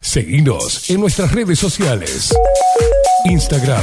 [0.00, 2.32] Seguinos en nuestras redes sociales.
[3.24, 3.82] Instagram,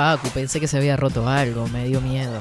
[0.00, 2.40] Facu, pensé que se había roto algo, me dio miedo.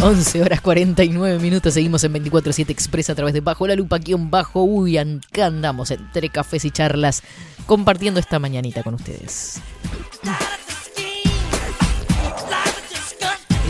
[0.00, 4.30] 11 horas 49 minutos, seguimos en 24-7 Express a través de Bajo la Lupa, guion
[4.30, 7.22] bajo, uy, andamos entre cafés y charlas,
[7.66, 9.60] compartiendo esta mañanita con ustedes.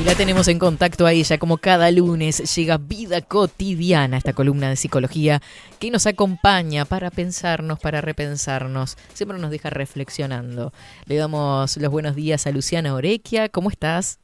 [0.04, 4.76] La tenemos en contacto a ella, como cada lunes llega Vida Cotidiana, esta columna de
[4.76, 5.40] psicología
[5.78, 10.74] que nos acompaña para pensarnos, para repensarnos, siempre nos deja reflexionando.
[11.06, 14.18] Le damos los buenos días a Luciana Orequia, ¿cómo estás?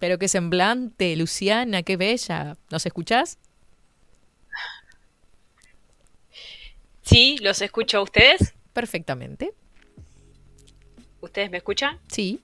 [0.00, 2.56] Pero qué semblante, Luciana, qué bella.
[2.68, 3.38] ¿Nos escuchás?
[7.02, 8.54] Sí, los escucho a ustedes.
[8.72, 9.52] Perfectamente.
[11.20, 11.98] ¿Ustedes me escuchan?
[12.08, 12.40] Sí.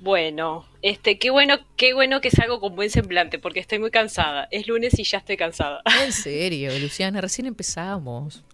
[0.00, 4.46] Bueno, este, qué bueno, qué bueno que salgo con buen semblante, porque estoy muy cansada.
[4.50, 5.82] Es lunes y ya estoy cansada.
[6.04, 8.44] En serio, Luciana, recién empezamos.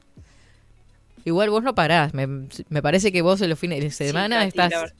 [1.27, 2.15] Igual vos no parás.
[2.15, 4.95] Me, me parece que vos en los fines de semana estás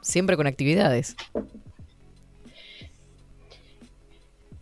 [0.00, 1.16] siempre con actividades.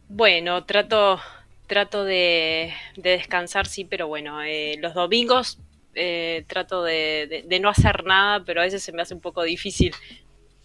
[0.09, 1.21] Bueno, trato,
[1.67, 5.59] trato de, de descansar, sí, pero bueno, eh, los domingos
[5.99, 9.21] eh, trato de, de- de no hacer nada, pero a veces se me hace un
[9.21, 9.93] poco difícil.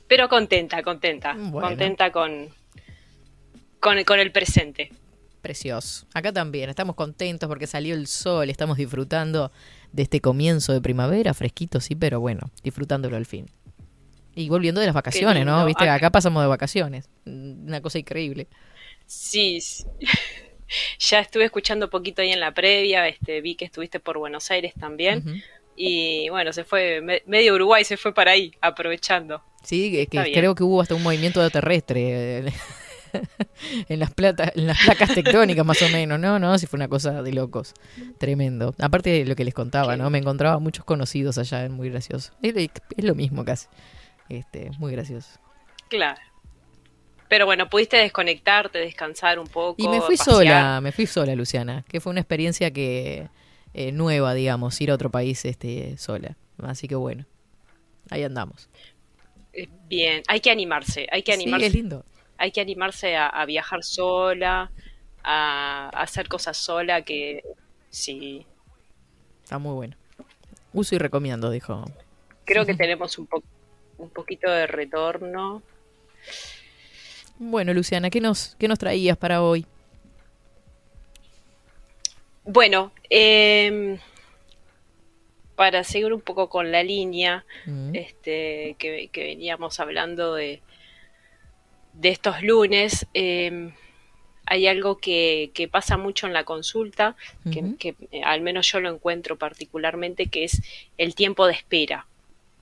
[0.08, 1.68] Pero contenta, contenta, Bueno.
[1.70, 2.50] contenta con,
[3.80, 4.92] con, con el presente.
[5.42, 6.06] Precioso.
[6.14, 9.52] Acá también estamos contentos porque salió el sol, estamos disfrutando
[9.92, 13.48] de este comienzo de primavera, fresquito, sí, pero bueno, disfrutándolo al fin.
[14.36, 15.66] Y volviendo de las vacaciones, ¿no?
[15.66, 17.10] Viste, Acá- acá pasamos de vacaciones.
[17.26, 18.48] Mm, Una cosa increíble.
[19.06, 19.84] Sí, sí.
[21.00, 24.50] ya estuve escuchando un poquito ahí en la previa, este, vi que estuviste por Buenos
[24.52, 25.42] Aires también.
[25.76, 29.44] Y bueno, se fue, me- medio Uruguay se fue para ahí, aprovechando.
[29.64, 32.44] Sí, que, creo que hubo hasta un movimiento terrestre.
[33.90, 36.88] en las plata, en las placas tectónicas más o menos, no, no, si fue una
[36.88, 37.74] cosa de locos,
[38.18, 38.76] tremendo.
[38.80, 40.10] Aparte de lo que les contaba, ¿no?
[40.10, 42.34] Me encontraba muchos conocidos allá, muy gracioso.
[42.42, 43.68] Es, es lo mismo casi.
[44.30, 45.40] Este, muy gracioso.
[45.90, 46.20] Claro.
[47.34, 49.82] Pero bueno, pudiste desconectarte, descansar un poco.
[49.82, 50.36] Y me fui pasear.
[50.36, 53.28] sola, me fui sola, Luciana, que fue una experiencia que
[53.74, 56.38] eh, nueva, digamos, ir a otro país este sola.
[56.62, 57.26] Así que bueno,
[58.12, 58.70] ahí andamos.
[59.54, 61.66] Eh, Bien, hay que animarse, hay que Sí, animarse.
[61.68, 62.06] es lindo.
[62.38, 64.72] hay que animarse a, a viajar sola,
[65.24, 67.42] a, a hacer cosas sola, que
[67.90, 68.46] sí,
[69.44, 69.96] Está muy bueno.
[70.74, 71.86] Uso y recomiendo, dijo.
[72.46, 73.44] creo que tenemos un, po-
[73.98, 75.64] un poquito de retorno.
[77.38, 79.66] Bueno, Luciana, ¿qué nos, qué nos traías para hoy?
[82.46, 83.98] Bueno, em,
[85.56, 87.96] para seguir un poco con la línea Mm.
[87.96, 90.62] este, que, que veníamos hablando de,
[91.94, 93.74] de estos lunes, em,
[94.46, 97.16] hay algo que, que pasa mucho en la consulta,
[97.80, 100.62] que, eh, al menos yo lo encuentro particularmente, que es
[100.98, 102.08] el tiempo de espera.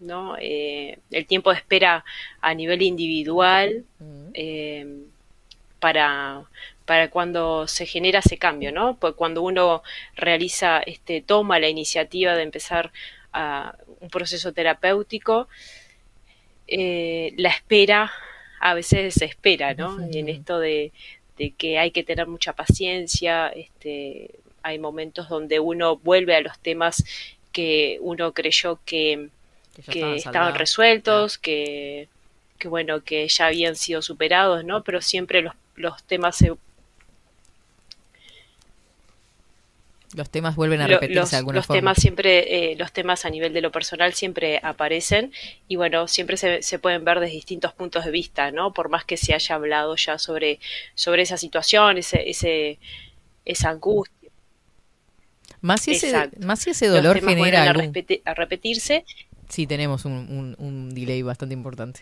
[0.01, 0.35] ¿No?
[0.39, 2.03] Eh, el tiempo de espera
[2.41, 3.85] a nivel individual
[4.33, 5.03] eh,
[5.79, 6.43] para,
[6.85, 8.97] para cuando se genera ese cambio, ¿no?
[8.97, 9.83] Pues cuando uno
[10.15, 12.91] realiza, este, toma la iniciativa de empezar
[13.33, 15.47] a un proceso terapéutico,
[16.67, 18.11] eh, la espera
[18.59, 19.97] a veces se espera, ¿no?
[20.11, 20.91] En esto de,
[21.37, 24.31] de que hay que tener mucha paciencia, este,
[24.63, 27.03] hay momentos donde uno vuelve a los temas
[27.51, 29.29] que uno creyó que,
[29.89, 32.07] Que estaban resueltos, que,
[32.57, 34.83] que bueno, que ya habían sido superados, ¿no?
[34.83, 36.51] Pero siempre los, los temas se,
[40.13, 41.79] Los temas vuelven a repetirse los, de alguna los forma.
[41.79, 45.31] temas siempre, eh, los temas a nivel de lo personal siempre aparecen
[45.67, 48.73] y bueno, siempre se, se pueden ver desde distintos puntos de vista, ¿no?
[48.73, 50.59] Por más que se haya hablado ya sobre,
[50.95, 52.77] sobre esa situación, ese, ese,
[53.45, 54.29] esa angustia.
[55.61, 57.93] Más si ese, más si ese dolor genera algún...
[58.25, 59.05] a repetirse
[59.51, 62.01] Sí, tenemos un, un, un delay bastante importante.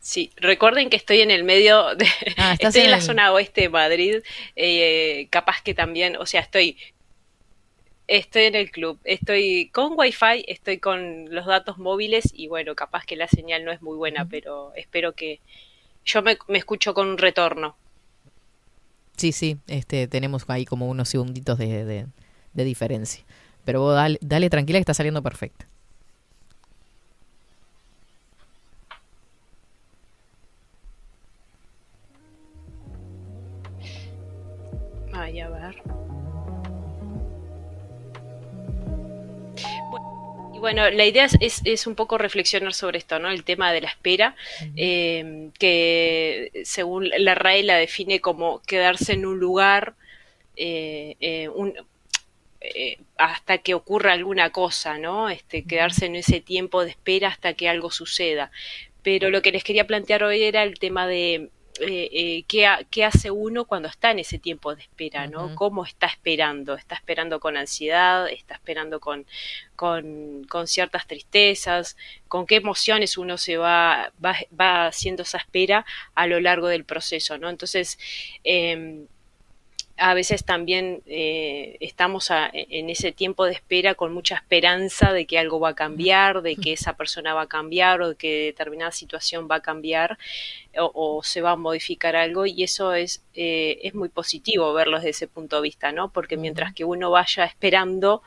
[0.00, 3.62] Sí, recuerden que estoy en el medio de, Ah, estoy en en la zona oeste
[3.62, 4.16] de Madrid,
[4.54, 6.76] eh, capaz que también, o sea, estoy,
[8.06, 13.04] estoy en el club, estoy con wifi, estoy con los datos móviles y bueno, capaz
[13.06, 15.40] que la señal no es muy buena, pero espero que
[16.04, 17.76] yo me, me escucho con un retorno.
[19.16, 22.06] Sí, sí, este, tenemos ahí como unos segunditos de, de,
[22.52, 23.24] de diferencia.
[23.64, 25.66] Pero vos dale, dale tranquila que está saliendo perfecto.
[35.12, 35.74] Ay, a ver.
[40.54, 43.28] Y bueno, la idea es, es, es un poco reflexionar sobre esto, ¿no?
[43.30, 44.36] El tema de la espera,
[44.76, 49.94] eh, que según la RAE la define como quedarse en un lugar
[50.56, 51.74] eh, eh, un-
[52.74, 55.28] eh, hasta que ocurra alguna cosa, ¿no?
[55.30, 58.50] Este, quedarse en ese tiempo de espera hasta que algo suceda.
[59.02, 61.50] Pero lo que les quería plantear hoy era el tema de
[61.80, 65.54] eh, eh, ¿qué, ha- qué hace uno cuando está en ese tiempo de espera, ¿no?
[65.56, 66.74] ¿Cómo está esperando?
[66.76, 68.28] ¿Está esperando con ansiedad?
[68.28, 69.26] ¿Está esperando con,
[69.76, 71.96] con, con ciertas tristezas?
[72.28, 76.84] ¿Con qué emociones uno se va, va, va haciendo esa espera a lo largo del
[76.84, 77.50] proceso, ¿no?
[77.50, 77.98] Entonces,
[78.44, 79.06] em,
[79.96, 85.24] a veces también eh, estamos a- en ese tiempo de espera con mucha esperanza de
[85.26, 88.44] que algo va a cambiar, de que esa persona va a cambiar o de que
[88.46, 90.18] determinada situación va a cambiar
[90.78, 94.96] o, o se va a modificar algo y eso es, eh, es muy positivo verlo
[94.98, 96.10] desde ese punto de vista, ¿no?
[96.12, 98.22] Porque mientras que uno vaya esperando,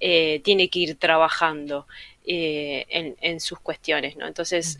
[0.00, 1.86] eh, tiene que ir trabajando
[2.24, 4.26] eh, en, en sus cuestiones, ¿no?
[4.26, 4.76] Entonces,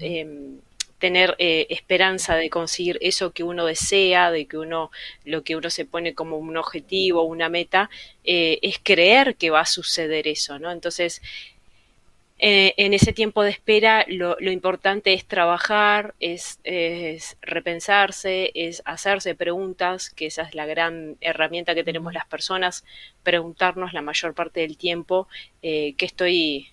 [1.03, 4.93] tener eh, esperanza de conseguir eso que uno desea, de que uno,
[5.25, 7.91] lo que uno se pone como un objetivo, una meta,
[8.23, 10.71] eh, es creer que va a suceder eso, ¿no?
[10.71, 11.21] Entonces,
[12.39, 18.83] eh, en ese tiempo de espera, lo, lo importante es trabajar, es, es repensarse, es
[18.85, 22.85] hacerse preguntas, que esa es la gran herramienta que tenemos las personas,
[23.25, 25.27] preguntarnos la mayor parte del tiempo
[25.63, 26.72] eh, qué estoy,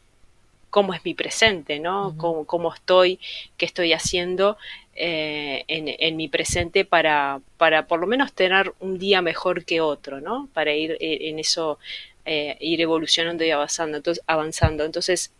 [0.69, 2.15] cómo es mi presente, ¿no?
[2.17, 3.19] Cómo, cómo estoy,
[3.57, 4.57] qué estoy haciendo
[4.95, 9.81] eh, en, en mi presente para, para por lo menos tener un día mejor que
[9.81, 10.49] otro, ¿no?
[10.53, 11.79] Para ir eh, en eso,
[12.25, 13.97] eh, ir evolucionando y avanzando.
[13.97, 14.83] Entonces, avanzando.
[14.85, 15.31] Entonces,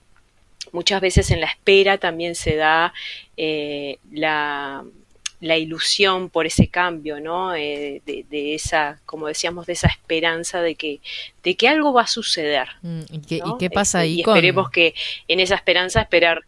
[0.72, 2.94] muchas veces en la espera también se da
[3.38, 4.84] eh, la,
[5.42, 7.56] la ilusión por ese cambio, ¿no?
[7.56, 11.00] Eh, de, de esa, como decíamos, de esa esperanza de que,
[11.44, 12.68] de que algo va a suceder.
[12.82, 13.58] Mm, ¿Y qué, y ¿no?
[13.58, 14.36] qué pasa Este, ahí y con...?
[14.36, 14.94] esperemos que
[15.28, 16.44] en esa esperanza esperar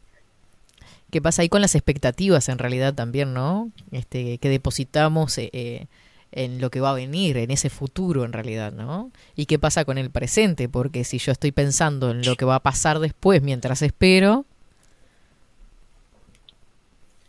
[1.11, 3.69] ¿Qué pasa ahí con las expectativas en realidad también, no?
[3.91, 5.87] Este, que depositamos eh, eh,
[6.31, 9.11] en lo que va a venir, en ese futuro en realidad, ¿no?
[9.35, 10.69] ¿Y qué pasa con el presente?
[10.69, 14.45] Porque si yo estoy pensando en lo que va a pasar después mientras espero,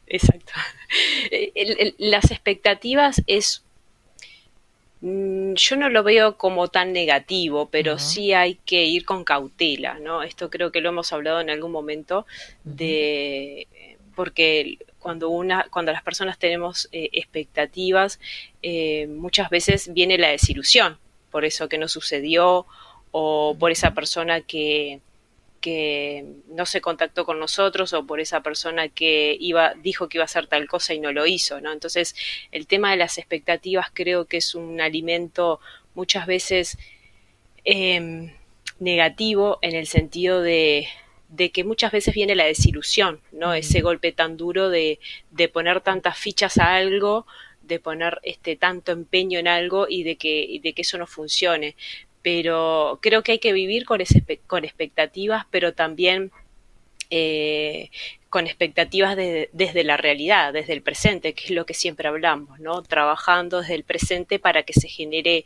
[0.07, 0.53] Exacto.
[1.31, 3.63] El- el- las expectativas es,
[5.01, 9.99] mm, yo no lo veo como tan negativo, pero sí hay que ir con cautela,
[9.99, 10.23] ¿no?
[10.23, 12.27] Esto creo que lo hemos hablado en algún momento
[12.65, 13.67] de,
[14.15, 18.21] porque cuando una, cuando las personas tenemos eh, expectativas,
[18.63, 20.99] eh, muchas veces viene la desilusión
[21.31, 22.67] por eso que no sucedió
[23.11, 25.01] o por esa persona que
[25.63, 30.25] que no se contactó con nosotros o por esa persona que iba dijo que iba
[30.25, 31.73] a hacer tal cosa y no lo hizo, ¿no?
[31.73, 32.15] Entonces,
[32.51, 35.61] el tema de las expectativas creo que es un alimento
[35.95, 36.79] muchas veces
[37.65, 38.35] eh,
[38.81, 40.89] negativo en el sentido de,
[41.29, 43.55] de, que muchas veces viene la desilusión, ¿no?
[43.55, 44.99] Ese golpe tan duro de,
[45.31, 47.27] de poner tantas fichas a algo,
[47.63, 51.07] de poner este tanto empeño en algo y de que, y de que eso no
[51.07, 51.77] funcione
[52.23, 56.31] pero creo que hay que vivir con, ese, con expectativas, pero también
[57.11, 57.91] eh,
[58.31, 62.59] con expectativas de, desde la realidad, desde el presente, que es lo que siempre hablamos,
[62.61, 62.83] ¿no?
[62.83, 65.45] Trabajando desde el presente para que se genere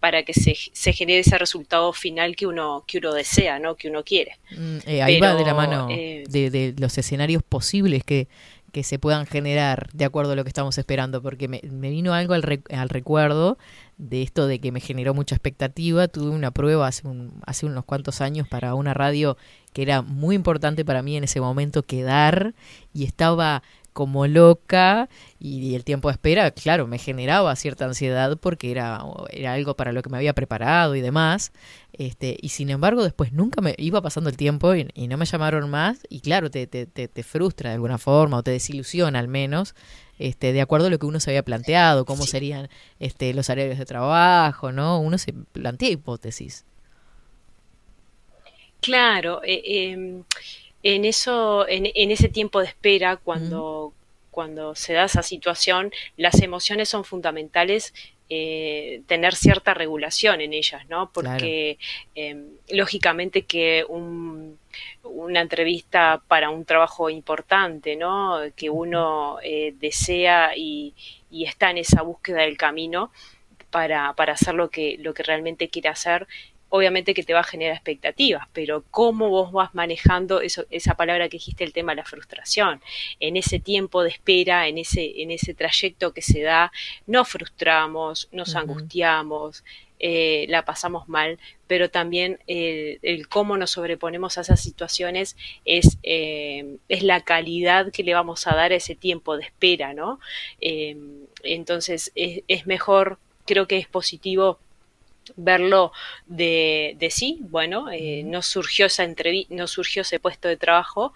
[0.00, 3.76] para que se, se genere ese resultado final que uno que uno desea, ¿no?
[3.76, 4.38] Que uno quiere.
[4.50, 8.26] Mm, eh, ahí Pero, va de la mano eh, de, de los escenarios posibles que,
[8.72, 11.60] que se puedan generar de acuerdo a lo que estamos esperando, porque me,
[11.90, 13.58] vino algo al, re- al recuerdo
[13.98, 16.08] de esto de que me generó mucha expectativa.
[16.08, 17.02] Tuve una prueba hace,
[17.46, 19.36] hace unos cuantos años para una radio
[19.72, 22.54] que era muy importante para mí en ese momento quedar
[22.92, 23.62] y estaba
[23.92, 29.52] como loca y, el tiempo de espera, claro, me generaba cierta ansiedad porque era, era
[29.54, 31.52] algo para lo que me había preparado y demás.
[31.92, 35.26] Este, y sin embargo, después nunca me iba pasando el tiempo y, y no me
[35.26, 36.00] llamaron más.
[36.08, 39.74] Y claro, te, te, te, te frustra de alguna forma o te desilusiona al menos,
[40.18, 42.68] este, de acuerdo a lo que uno se había planteado, cómo serían
[43.00, 45.00] este, los horarios de trabajo, ¿no?
[45.00, 46.64] Uno se plantea hipótesis.
[48.80, 50.22] Claro, eh, eh,
[50.82, 53.92] en eso, en, en, ese tiempo de espera, cuando,
[54.30, 57.94] cuando se da esa situación, las emociones son fundamentales.
[58.34, 61.10] Eh, tener cierta regulación en ellas, ¿no?
[61.12, 61.76] Porque
[62.14, 62.38] claro.
[62.38, 64.58] eh, lógicamente que un,
[65.02, 68.40] una entrevista para un trabajo importante, ¿no?
[68.56, 70.94] Que uno eh, desea y,
[71.30, 73.10] y, está en esa búsqueda del camino
[73.72, 76.26] para, para hacer lo que, lo que realmente quiere hacer,
[76.74, 81.28] obviamente que te va a generar expectativas, pero cómo vos vas manejando eso, esa palabra
[81.28, 82.80] que dijiste, el tema de la frustración.
[83.20, 86.72] En ese tiempo de espera, en ese, en ese trayecto que se da,
[87.06, 88.60] nos frustramos, nos uh -huh.
[88.60, 89.64] angustiamos,
[89.98, 95.98] eh, la pasamos mal, pero también el, el, cómo nos sobreponemos a esas situaciones es,
[96.02, 100.20] eh, es la calidad que le vamos a dar a ese tiempo de espera, ¿no?
[100.62, 100.96] Eh,
[101.42, 104.58] entonces es, es mejor, creo que es positivo
[105.36, 105.92] verlo
[106.26, 111.12] de, de sí, bueno, eh, no surgió esa entrevista, no surgió ese puesto de trabajo,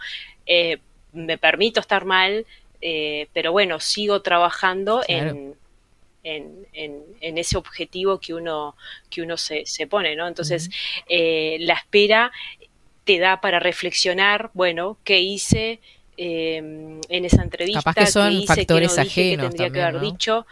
[0.47, 0.79] eh,
[1.13, 2.47] me permito estar mal,
[2.81, 5.31] eh, pero bueno, sigo trabajando claro.
[5.31, 5.55] en,
[6.23, 8.77] en, en, en, ese objetivo que uno,
[9.11, 10.27] que uno se, se pone, ¿no?
[10.27, 11.59] Entonces, uh -huh.
[11.61, 12.33] la espera
[13.05, 15.81] te da para reflexionar, bueno, ¿qué hice?
[16.19, 19.49] Eh, en esa entrevista, Capaz que son ¿qué hice, factores que no dije, ajenos que
[19.49, 20.01] tendría también, que haber ¿no?
[20.01, 20.47] dicho,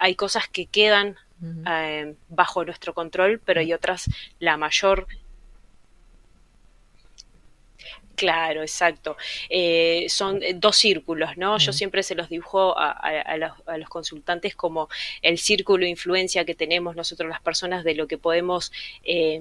[0.00, 1.62] hay cosas que quedan Uh -huh.
[1.68, 4.08] eh, bajo nuestro control, pero hay otras,
[4.38, 5.06] la mayor.
[8.16, 9.16] Claro, exacto.
[9.48, 11.52] Eh, son dos círculos, ¿no?
[11.52, 11.66] Uh -huh.
[11.66, 14.88] Yo siempre se los dibujo a, a, a, los, a, los, consultantes como
[15.22, 18.72] el círculo de influencia que tenemos nosotros las personas de lo que podemos
[19.04, 19.40] eh,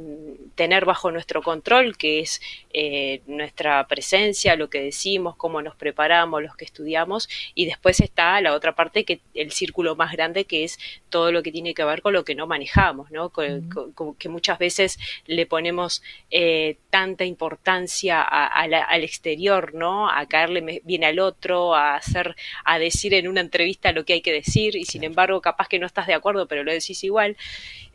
[0.56, 2.42] tener bajo nuestro control, que es
[2.74, 8.40] eh, nuestra presencia, lo que decimos, cómo nos preparamos, los que estudiamos, y después está
[8.42, 10.78] la otra parte, que el círculo más grande, que es
[11.10, 13.30] todo lo que tiene que ver con lo que no manejamos, ¿no?
[13.30, 13.74] Con, uh -huh.
[13.74, 16.02] con, con, que muchas veces le ponemos
[16.32, 20.09] eh, tanta importancia a, la, al exterior, ¿no?
[20.09, 24.22] A caerle bien al otro, a hacer, a decir en una entrevista lo que hay
[24.22, 27.38] que decir, y sin embargo, capaz que no estás de acuerdo, pero lo decís igual.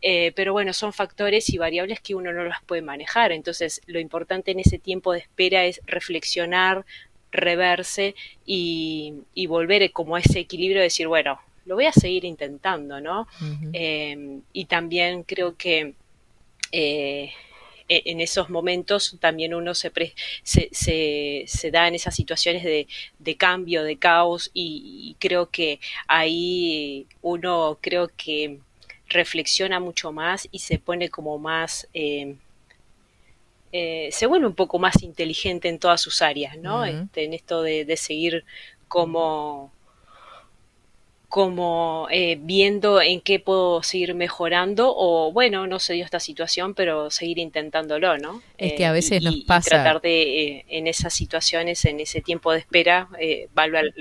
[0.02, 3.32] Eh, pero bueno, son factores y variables que uno no las puede manejar.
[3.32, 6.84] Entonces, lo importante en ese tiempo de espera es reflexionar,
[7.32, 8.14] reverse
[8.46, 13.00] y, y volver como a ese equilibrio de decir, bueno, lo voy a seguir intentando,
[13.00, 13.28] ¿no?
[13.40, 13.70] Uh -huh.
[13.72, 15.94] eh, y también creo que
[16.72, 17.32] eh,
[17.90, 20.14] en esos momentos también uno se, pre,
[20.44, 22.86] se, se, se, da en esas situaciones de,
[23.18, 28.60] de cambio, de caos, y, y, creo que ahí uno creo que
[29.08, 31.88] reflexiona mucho más y se pone como más...
[31.92, 32.36] Eh,
[33.72, 36.84] eh, se vuelve un poco más inteligente en todas sus áreas, ¿no?
[36.84, 38.44] Este, en esto de, de seguir
[38.88, 39.72] como
[41.30, 46.74] como eh, viendo en qué puedo seguir mejorando o bueno, no se dio esta situación,
[46.74, 48.42] pero seguir intentándolo, ¿no?
[48.58, 51.84] Es que a Eh, veces y- nos y pasa- tratar de, eh, en esas situaciones,
[51.84, 53.94] en ese tiempo de espera, eh, valvar-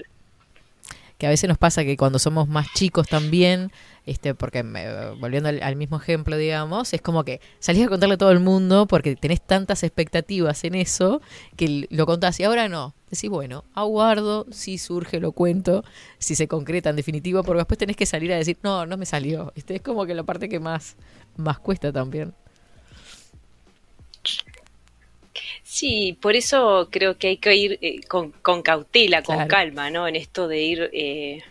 [1.20, 3.72] que a veces nos pasa que cuando somos más chicos también,
[4.06, 8.16] este, porque me- volviendo al, al mismo ejemplo, digamos, es como que salís a contarle
[8.16, 11.22] a todo el mundo porque tenés tantas expectativas en eso
[11.56, 12.94] que lo contás y ahora no.
[13.10, 15.84] Decís, bueno, aguardo, si surge, lo cuento,
[16.20, 19.06] si se concreta en definitiva, porque después tenés que salir a decir, no, no me
[19.06, 19.52] salió.
[19.56, 20.96] Este, es como que la parte que más,
[21.36, 22.34] más cuesta también.
[25.64, 29.50] Sí, por eso creo que hay que ir eh, con, con cautela, con Claro.
[29.50, 30.08] calma, ¿no?
[30.08, 31.44] En esto de ir, eh,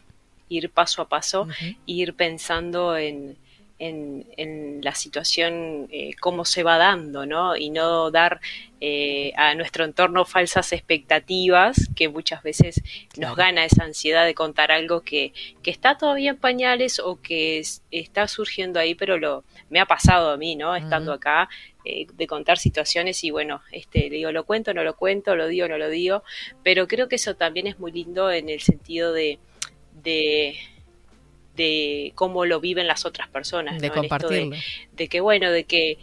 [0.49, 1.47] ir paso a paso,
[1.87, 3.37] ir pensando en,
[3.79, 7.57] en, en la situación, eh, cómo se va dando, ¿no?
[7.57, 8.41] Y no dar
[8.81, 12.83] eh, a nuestro entorno falsas expectativas que muchas veces
[13.17, 15.33] nos gana esa ansiedad de contar algo que,
[15.63, 19.87] que está todavía en pañales o que es- está surgiendo ahí, pero lo me ha
[19.87, 20.75] pasado a mí, ¿no?
[20.77, 21.49] Estando acá,
[21.85, 25.47] eh, de contar situaciones y bueno, este, le digo, lo cuento, no lo cuento, lo
[25.47, 26.23] digo, no lo digo,
[26.63, 29.39] pero creo que eso también es muy lindo en el sentido de,
[30.09, 30.57] de,
[31.57, 33.95] de cómo lo viven las otras personas, De ¿no?
[33.95, 34.57] Compartirlo.
[34.93, 35.99] de que bueno, de que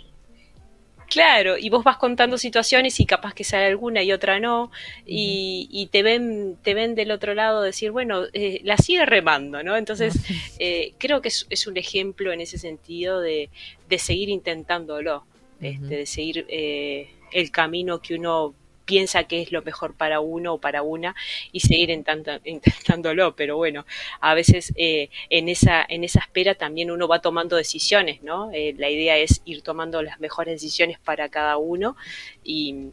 [1.07, 4.71] Claro, y vos vas contando situaciones y capaz que sale alguna y otra no,
[5.05, 9.61] y, y te ven, te ven del otro lado decir, bueno, eh, la sigue remando,
[9.61, 9.77] ¿no?
[9.77, 10.15] Entonces,
[10.59, 13.49] eh, creo que es, es un ejemplo en ese sentido de,
[13.87, 15.25] de seguir intentándolo,
[15.61, 18.55] este, de seguir eh, el camino que uno
[18.85, 21.15] piensa que es lo mejor para uno o para una
[21.51, 23.85] y seguir intentándolo, pero bueno,
[24.21, 28.51] a veces eh, en esa en esa espera también uno va tomando decisiones, ¿no?
[28.53, 31.95] Eh, la idea es ir tomando las mejores decisiones para cada uno
[32.43, 32.89] y,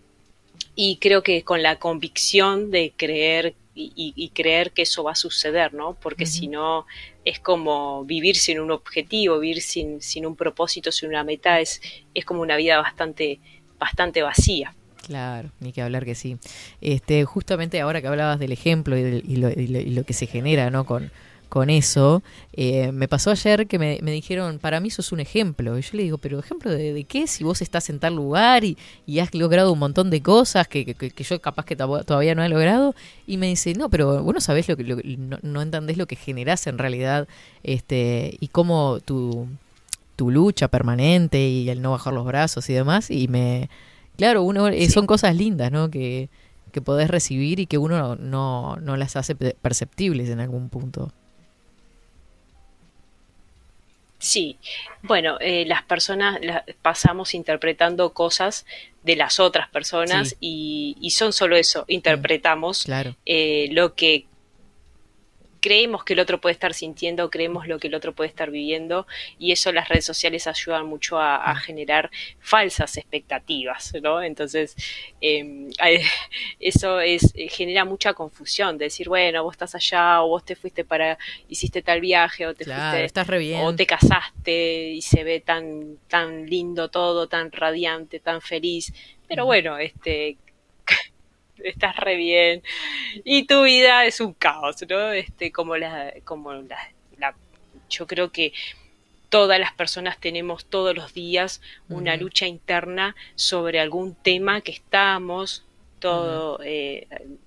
[0.74, 5.12] y creo que con la convicción de creer y, y- y creer que eso va
[5.12, 5.94] a suceder, ¿no?
[6.00, 6.86] Porque si no
[7.24, 11.80] es como vivir sin un objetivo, vivir sin, sin un propósito, sin una meta, es,
[12.14, 13.40] es como una vida bastante,
[13.78, 14.74] bastante vacía.
[15.02, 16.36] Claro, ni que hablar que sí.
[16.80, 20.84] Este, justamente ahora que hablabas del ejemplo y, lo, y lo- que se genera, ¿no?
[20.86, 21.10] Con,
[21.48, 22.22] con eso,
[22.52, 25.76] eh, me pasó ayer que me, me dijeron, para mí sos un ejemplo.
[25.76, 27.26] Y yo le digo, pero ejemplo de, de qué?
[27.26, 28.76] Si vos estás en tal lugar y,
[29.18, 32.44] has logrado un montón de cosas que, que- que yo capaz que to- todavía no
[32.44, 32.94] he logrado.
[33.26, 36.06] Y me dice, no, pero vos no sabés lo que, lo no, no entendés lo
[36.06, 37.26] que generás en realidad
[37.64, 39.48] este y cómo tu,
[40.16, 43.10] tu lucha permanente y el no bajar los brazos y demás.
[43.10, 43.68] Y me,
[44.22, 45.90] claro, uno eh, son cosas lindas, ¿no?
[45.90, 46.28] Que,
[46.70, 51.10] que podés recibir y que uno no, no las hace pe- perceptibles en algún punto.
[54.18, 54.56] Sí,
[55.02, 58.64] bueno, eh, las personas la- pasamos interpretando cosas
[59.02, 60.36] de las otras personas Sí.
[60.40, 63.16] y, y son solo eso, interpretamos Claro.
[63.26, 64.26] eh, lo que
[65.62, 69.06] creemos que el otro puede estar sintiendo, creemos lo que el otro puede estar viviendo
[69.38, 72.10] y eso las redes sociales ayudan mucho a, a generar
[72.40, 74.22] falsas expectativas, ¿no?
[74.22, 74.76] Entonces,
[75.22, 76.02] eh, hay-
[76.60, 80.56] eso es eh, genera mucha confusión, de decir, bueno, vos estás allá o vos te
[80.56, 83.60] fuiste para, hiciste tal viaje o te Claro, fuiste estás re bien.
[83.64, 88.92] o te casaste y se ve tan tan lindo todo, tan radiante, tan feliz,
[89.28, 90.38] pero bueno, este
[91.58, 92.62] estás re bien
[93.24, 95.12] y tu vida es un caos, ¿no?
[95.12, 96.78] Este como la como la,
[97.18, 97.36] la-
[97.90, 98.52] yo creo que
[99.28, 105.64] todas las personas tenemos todos los días una lucha interna sobre algún tema que estamos
[106.00, 107.06] todo, eh,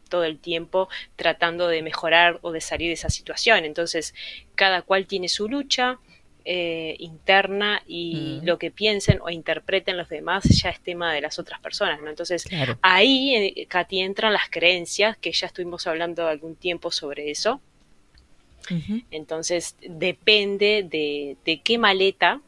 [0.10, 3.66] todo el tiempo tratando de mejorar o de salir de esa situación.
[3.66, 4.16] Entonces,
[4.56, 6.00] cada cual tiene su lucha
[6.46, 8.46] eh, interna y Mm.
[8.46, 12.10] lo que piensen o interpreten los demás ya es tema de las otras personas, ¿no?
[12.10, 12.78] Entonces, Claro.
[12.84, 17.60] ahí, eh, Katy, entran las creencias, que ya estuvimos hablando algún tiempo sobre eso.
[19.12, 22.42] Entonces, depende de, de qué maleta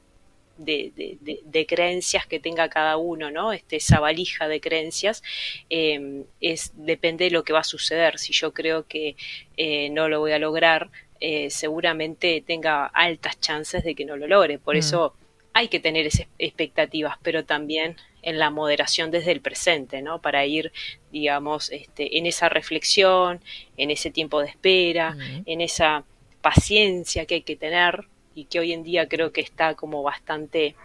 [0.58, 3.54] de, de- de- de creencias que tenga cada uno, ¿no?
[3.54, 5.22] Este, esa valija de creencias,
[5.70, 8.18] eh, es, depende de lo que va a suceder.
[8.18, 9.16] Si yo creo que
[9.56, 10.90] eh, no lo voy a lograr,
[11.20, 14.60] eh, seguramente tenga altas chances de que no lo logre.
[14.60, 14.80] Por Mm.
[14.80, 15.14] eso
[15.54, 20.22] hay que tener esas expectativas, pero también en la moderación desde el presente, ¿no?
[20.22, 20.72] Para ir,
[21.12, 23.42] digamos, este, en esa reflexión,
[23.78, 25.44] en ese tiempo de espera, Mm.
[25.46, 26.04] en esa
[26.42, 28.06] paciencia que hay que tener
[28.36, 30.76] y que hoy en día creo que está como bastante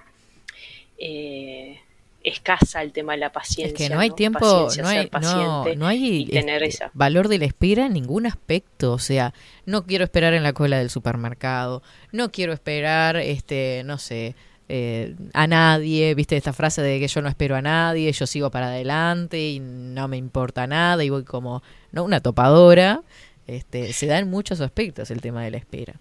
[0.98, 1.80] eh,
[2.24, 3.72] escasa el tema de la paciencia.
[3.72, 6.90] Es que no hay tiempo, Paciencia, no hay, no, hay tener este, esa.
[6.94, 8.92] valor de la espera en ningún aspecto.
[8.92, 9.34] O sea,
[9.66, 14.34] no quiero esperar en la cola del supermercado, no quiero esperar, este, no sé,
[14.68, 18.50] eh, a nadie, viste esta frase de que yo no espero a nadie, yo sigo
[18.50, 22.04] para adelante y no me importa nada y voy como, ¿no?
[22.04, 23.02] Una topadora.
[23.46, 25.94] Este, se da en muchos aspectos el tema de la espera.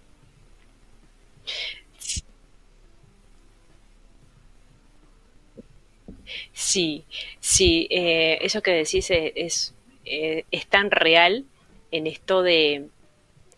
[6.52, 7.04] Sí,
[7.40, 9.74] sí, eh, eso que decís es, es,
[10.04, 11.44] eh, es tan real
[11.90, 12.88] en esto de,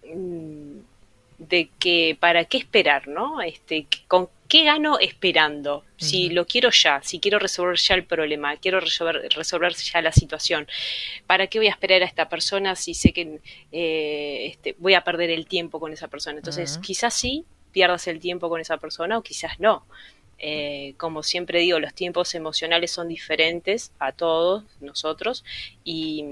[0.04, 0.78] mm,
[1.38, 3.40] de que para qué esperar, ¿no?
[3.42, 5.84] Este, ¿con qué gano esperando?
[5.96, 10.12] Si lo quiero ya, si quiero resolver ya el problema, quiero resolver, resolver ya la
[10.12, 10.68] situación,
[11.26, 13.40] ¿para qué voy a esperar a esta persona si sé que
[13.72, 16.38] eh, este, voy a perder el tiempo con esa persona?
[16.38, 19.86] Entonces, quizás sí pierdas el tiempo con esa persona o quizás no.
[20.46, 25.42] Eh, como siempre digo, los tiempos emocionales son diferentes a todos nosotros
[25.84, 26.22] y,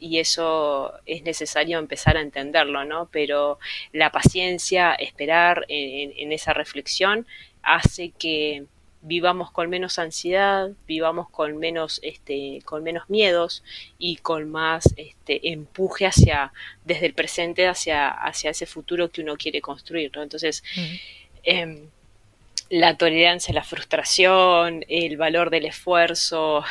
[0.00, 3.08] y eso es necesario empezar a entenderlo, ¿no?
[3.12, 3.60] Pero
[3.92, 7.28] la paciencia, esperar en, esa reflexión
[7.62, 8.64] hace que
[9.02, 13.62] vivamos con menos ansiedad, vivamos con menos, este, con menos miedos
[14.00, 16.52] y con más este, empuje hacia,
[16.84, 20.24] desde el presente hacia, hacia ese futuro que uno quiere construir, ¿no?
[20.24, 20.64] Entonces,
[22.70, 26.64] la tolerancia la frustración, el valor del esfuerzo,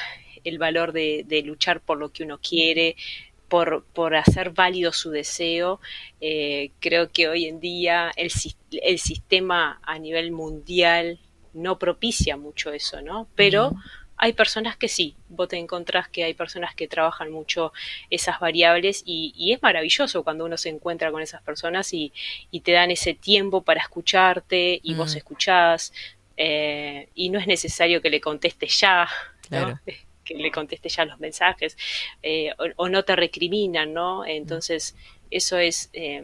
[0.43, 2.95] el valor de, de luchar por lo que uno quiere,
[3.49, 5.81] por, hacer válido su deseo.
[6.21, 8.29] Eh, creo que hoy en día el
[8.99, 11.19] sistema a nivel mundial
[11.53, 13.27] no propicia mucho eso, ¿no?
[13.35, 13.73] Pero
[14.19, 17.73] hay personas que sí, vos te encontrás que hay personas que trabajan mucho
[18.09, 22.13] esas variables y, y es maravilloso cuando uno se encuentra con esas personas y,
[22.51, 25.17] y te dan ese tiempo para escucharte y vos Mm.
[25.17, 25.93] escuchás
[26.37, 29.07] eh, y no es necesario que le contestes ya,
[30.25, 31.77] que le contestes ya los mensajes
[32.21, 34.25] eh, o, o no te recriminan, ¿no?
[34.25, 34.95] Entonces
[35.31, 36.23] eso es eh,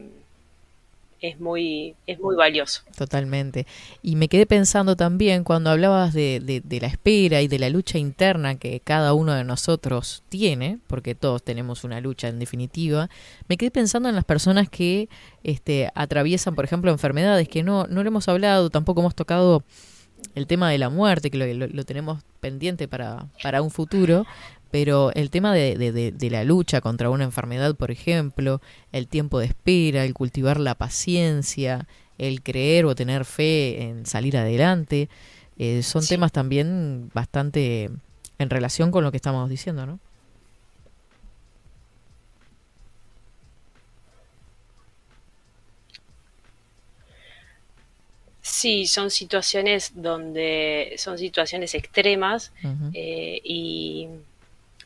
[1.29, 2.81] es muy es muy valioso.
[2.97, 3.65] Totalmente.
[4.01, 7.69] Y me quedé pensando también cuando hablabas de, de- de la espera y de la
[7.69, 13.09] lucha interna que cada uno de nosotros tiene, porque todos tenemos una lucha en definitiva,
[13.47, 15.09] me quedé pensando en las personas que
[15.43, 19.63] este, atraviesan, por ejemplo, enfermedades que no, no lo hemos hablado, tampoco hemos tocado
[20.33, 24.25] el tema de la muerte, que lo, lo- lo tenemos pendiente para, para un futuro,
[24.71, 28.61] pero el tema de, de- de- de la lucha contra una enfermedad, por ejemplo,
[28.91, 31.87] el tiempo de espera, el cultivar la paciencia,
[32.17, 35.09] el creer o tener fe en salir adelante,
[35.57, 36.09] eh, son Sí.
[36.09, 37.89] temas también bastante
[38.39, 39.99] en relación con lo que estamos diciendo, ¿no?
[48.41, 52.51] Sí, son situaciones donde son situaciones extremas
[52.93, 54.07] eh, y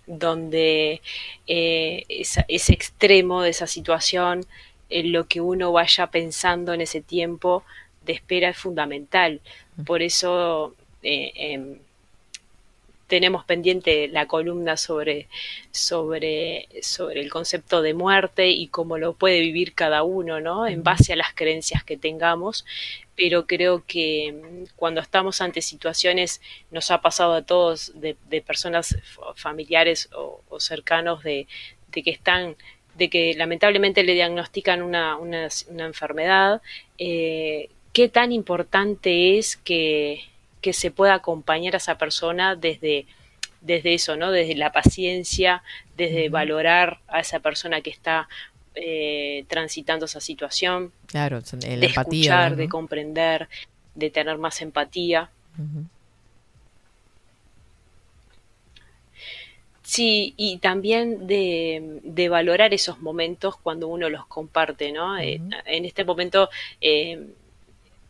[0.10, 1.02] donde
[1.48, 4.46] eh, esa- ese extremo de esa situación,
[4.90, 7.64] lo que uno vaya pensando en ese tiempo
[8.06, 9.42] de espera es fundamental.
[9.86, 11.80] Por eso eh, em,
[13.10, 15.28] tenemos pendiente la columna sobre,
[15.72, 20.68] sobre, sobre el concepto de muerte y cómo lo puede vivir cada uno, ¿no?
[20.68, 22.66] En base a las creencias que tengamos.
[23.16, 26.40] Pero creo que mm, cuando estamos ante situaciones,
[26.72, 28.96] nos ha pasado a todos, de, de personas
[29.36, 31.48] familiares o, o cercanos, de,
[31.92, 32.56] de que están
[32.96, 36.62] de que lamentablemente le diagnostican una, una, una enfermedad,
[36.98, 40.29] eh, qué tan importante es que,
[40.62, 43.06] que se pueda acompañar a esa persona desde,
[43.62, 44.32] desde eso, ¿no?
[44.32, 45.64] Desde la paciencia,
[45.98, 48.28] desde valorar a esa persona que está
[48.76, 52.20] eh, transitando esa situación, Claro, la de empatía.
[52.22, 52.58] escuchar, ¿no?
[52.58, 53.50] de comprender,
[53.96, 55.30] de tener más empatía.
[59.82, 65.18] Sí, y también de, de valorar esos momentos cuando uno los comparte, ¿no?
[65.18, 66.50] Eh, en este momento
[66.80, 67.28] eh,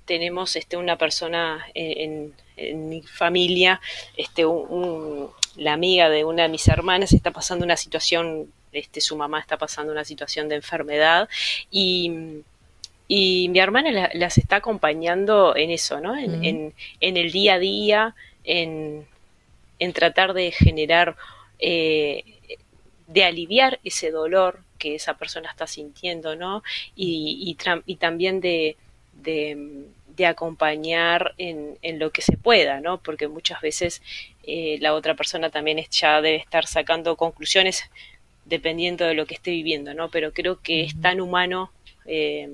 [0.10, 3.80] tenemos este, una persona en, en- en mi familia,
[4.18, 9.02] este, un- un- la amiga de una de mis hermanas está pasando una situación, este,
[9.02, 11.30] su mamá está pasando una situación de enfermedad
[11.70, 12.12] y,
[13.08, 16.18] y mi hermana la- las está acompañando en eso, ¿no?
[16.18, 19.06] En, en- en el día a día, en,
[19.78, 21.16] en tratar de generar,
[21.60, 22.24] eh,
[23.08, 26.64] de aliviar ese dolor que esa persona está sintiendo, ¿no?
[26.96, 27.56] Y,
[27.86, 28.76] y, también de,
[29.14, 29.86] de,
[30.20, 33.02] de acompañar en, en lo que se pueda, ¿no?
[33.02, 34.04] Porque muchas veces
[34.44, 37.84] eh, la otra persona también es- ya debe estar sacando conclusiones
[38.46, 40.10] dependiendo de lo que esté viviendo, ¿no?
[40.12, 41.72] Pero creo que es tan humano
[42.06, 42.50] eh,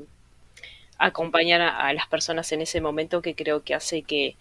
[0.97, 4.35] acompañar a, a las personas en ese momento que creo que hace que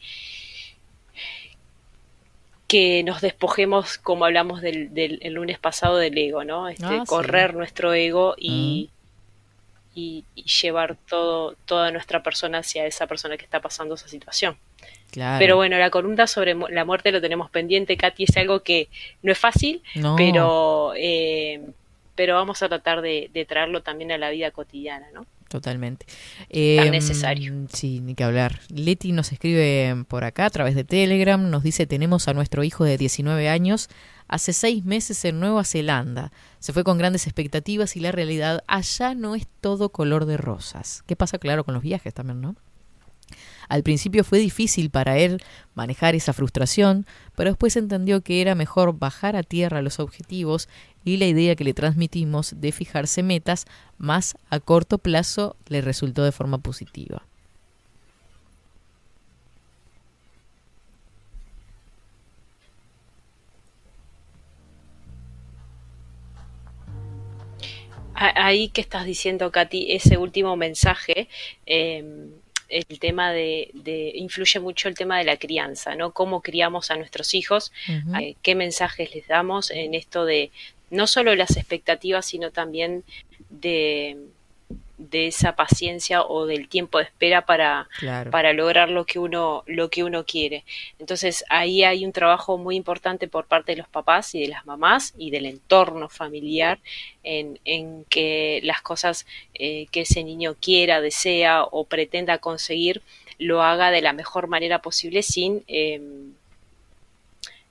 [2.67, 6.69] que nos despojemos, como hablamos del, del el lunes pasado, del ego, ¿no?
[6.69, 7.07] Este, Ah, sí.
[7.07, 8.91] correr nuestro ego y,
[9.95, 14.57] y, y llevar todo, toda nuestra persona hacia esa persona que está pasando esa situación.
[15.11, 15.39] Claro.
[15.39, 18.89] Pero bueno, la columna sobre la muerte lo tenemos pendiente, Katy, es algo que
[19.23, 20.17] no es fácil, No.
[20.17, 21.61] pero, eh,
[22.17, 25.27] pero vamos a tratar de, de traerlo también a la vida cotidiana, ¿no?
[25.49, 26.07] Totalmente.
[26.07, 26.17] Tan
[26.51, 27.53] Eh, necesario.
[27.73, 28.59] Sí, ni que hablar.
[28.75, 32.83] Leti nos escribe por acá a través de Telegram, nos dice tenemos a nuestro hijo
[32.83, 33.89] de 19 años
[34.29, 36.33] hace seis meses en Nueva Zelanda.
[36.59, 41.03] Se fue con grandes expectativas y la realidad allá no es todo color de rosas.
[41.07, 42.57] ¿Qué pasa, claro, con los viajes también, no?
[43.69, 45.43] Al principio fue difícil para él
[45.75, 50.69] manejar esa frustración, pero después entendió que era mejor bajar a tierra los objetivos
[51.05, 53.67] y la idea que le transmitimos de fijarse metas
[53.99, 57.27] más a corto plazo le resultó de forma positiva.
[68.35, 71.29] Ahí que estás diciendo, Katy, ese último mensaje,
[71.67, 72.05] eh,
[72.69, 76.13] el tema de, de- influye mucho el tema de la crianza, ¿no?
[76.13, 77.73] Cómo criamos a nuestros hijos,
[78.21, 80.51] eh, qué mensajes les damos en esto de
[80.91, 83.05] no solo las expectativas, sino también
[83.51, 84.17] de,
[85.11, 88.31] de esa paciencia o del tiempo de espera para, Claro.
[88.31, 90.65] para lograr lo que uno lo que uno quiere.
[90.99, 94.67] Entonces ahí hay un trabajo muy importante por parte de los papás y de las
[94.67, 96.79] mamás y del entorno familiar
[97.23, 103.03] en, en que las cosas eh, que ese niño quiera, desea o pretenda conseguir
[103.39, 106.01] lo haga de la mejor manera posible sin eh,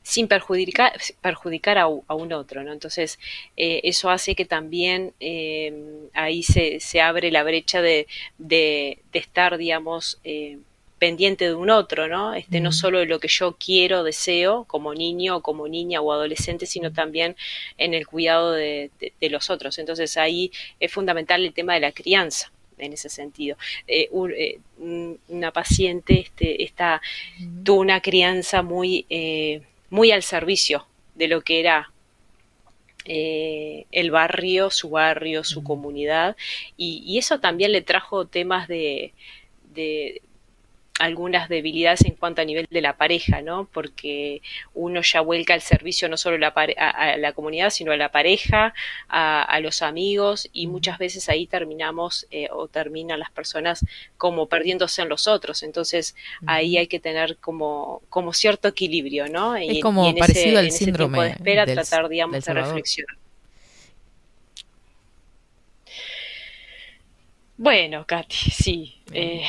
[0.04, 2.74] sin perjudicar, perjudicar a, a un otro, ¿no?
[2.74, 3.20] Entonces,
[3.58, 5.74] eh, eso hace que también eh,
[6.14, 10.58] ahí se, se abre la brecha de, de, de estar, digamos, eh,
[11.00, 12.34] pendiente de un otro, ¿no?
[12.34, 16.12] Este, no solo de lo que yo quiero, deseo, como niño, o como niña o
[16.14, 17.36] adolescente, sino también
[17.78, 19.78] en el cuidado de, de- de los otros.
[19.80, 23.58] Entonces, ahí es fundamental el tema de la crianza en ese sentido.
[23.88, 27.02] Eh, un- eh, un- una paciente este, está,
[27.64, 29.62] tuvo una crianza muy, eh,
[29.94, 31.92] muy al servicio de lo que era
[33.06, 36.36] eh, el barrio, su barrio, su comunidad,
[36.76, 39.14] y, y eso también le trajo temas de,
[39.76, 40.24] de
[41.00, 43.68] algunas debilidades en cuanto a nivel de la pareja, ¿no?
[43.74, 44.42] Porque
[44.74, 47.92] uno ya vuelca el servicio no solo a la, pare- a, a la comunidad, sino
[47.92, 48.74] a la pareja,
[49.10, 53.84] a, a los amigos, y muchas veces ahí terminamos eh, o terminan las personas
[54.18, 55.64] como perdiéndose en los otros.
[55.64, 56.16] Entonces
[56.46, 59.58] ahí hay que tener como, como cierto equilibrio, ¿no?
[59.58, 62.08] Y, Es como y en parecido ese, al en ese síndrome de espera del- tratar,
[62.08, 63.18] digamos, de reflexionar.
[67.58, 68.96] Bueno, Katy, sí.
[69.14, 69.44] eh,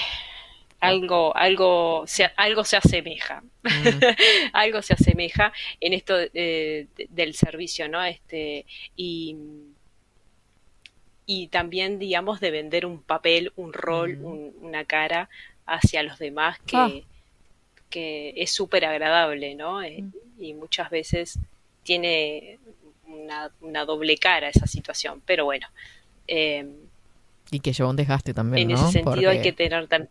[0.86, 3.42] algo, algo, se, algo se asemeja.
[4.52, 8.02] algo se asemeja en esto eh, de- del servicio, ¿no?
[8.04, 8.66] Este,
[8.96, 9.36] y,
[11.26, 15.28] y también, digamos, de vender un papel, un rol, un- una cara
[15.66, 16.90] hacia los demás que, Ah.
[17.90, 19.82] que es súper agradable, ¿no?
[19.82, 20.04] Eh,
[20.38, 21.38] y muchas veces
[21.82, 22.58] tiene
[23.06, 25.66] una, una doble cara esa situación, pero bueno.
[26.26, 26.66] eh,
[27.50, 28.82] Y que lleva un desgaste también, en ¿no?
[28.88, 30.10] ese sentido hay que tener también...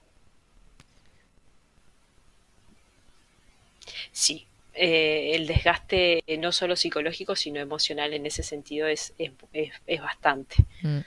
[4.13, 4.45] Sí,
[4.75, 9.71] eh, el desgaste eh, no solo psicológico, sino emocional en ese sentido es, es, es-
[9.85, 10.55] es bastante.
[10.83, 10.99] Mm,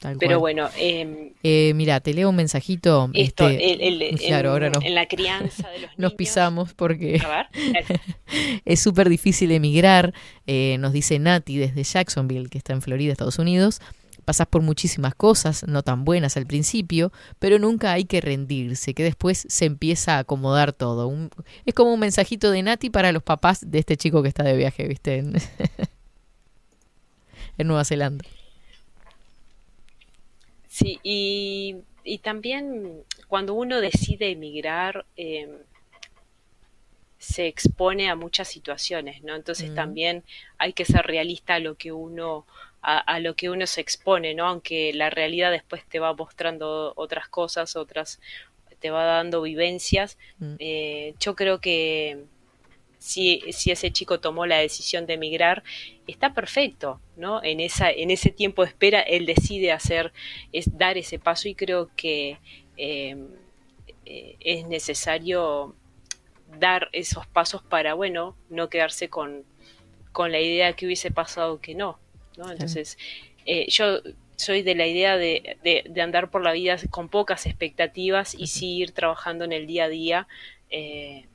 [0.00, 0.38] Pero cual.
[0.38, 3.10] bueno, eh, Eh, mira, te leo un mensajito.
[3.14, 4.80] esto, este, el- el- claro, en, ahora no.
[4.82, 6.14] en la crianza de los Nos niños...
[6.14, 7.46] pisamos porque A ver,
[8.64, 10.12] es súper difícil emigrar,
[10.46, 13.80] eh, nos dice Nati desde Jacksonville, que está en Florida, Estados Unidos.
[14.32, 19.02] Pasas por muchísimas cosas, no tan buenas al principio, pero nunca hay que rendirse, que
[19.02, 21.06] después se empieza a acomodar todo.
[21.06, 21.28] Un-
[21.66, 24.56] es como un mensajito de Nati para los papás de este chico que está de
[24.56, 25.18] viaje, ¿viste?
[25.18, 25.34] En,
[27.58, 28.24] en Nueva Zelanda.
[30.66, 35.58] Sí, y, y también cuando uno decide emigrar, eh,
[37.18, 39.36] se expone a muchas situaciones, ¿no?
[39.36, 39.74] Entonces Mm.
[39.74, 40.24] también
[40.58, 42.46] hay que ser realista a lo que uno,
[42.82, 44.46] a, a lo que uno se expone, ¿no?
[44.46, 48.20] Aunque la realidad después te va mostrando otras cosas, otras,
[48.82, 50.18] te va dando vivencias.
[50.38, 50.54] Mm.
[50.58, 52.24] Eh, yo creo que
[52.98, 55.62] si, si ese chico tomó la decisión de emigrar,
[56.06, 57.42] está perfecto, ¿no?
[57.42, 60.12] En esa, en ese tiempo de espera, él decide hacer,
[60.52, 62.38] es dar ese paso y creo que
[62.76, 63.16] eh,
[64.04, 65.74] eh, es necesario
[66.58, 69.44] dar esos pasos para, bueno, no quedarse con,
[70.12, 71.98] con la idea que hubiese pasado que no,
[72.36, 72.50] ¿no?
[72.50, 72.98] Entonces,
[73.46, 74.00] eh, yo
[74.36, 78.46] soy de la idea de, de- de andar por la vida con pocas expectativas y
[78.48, 80.28] sí ir trabajando en el día a día
[80.70, 81.26] eh,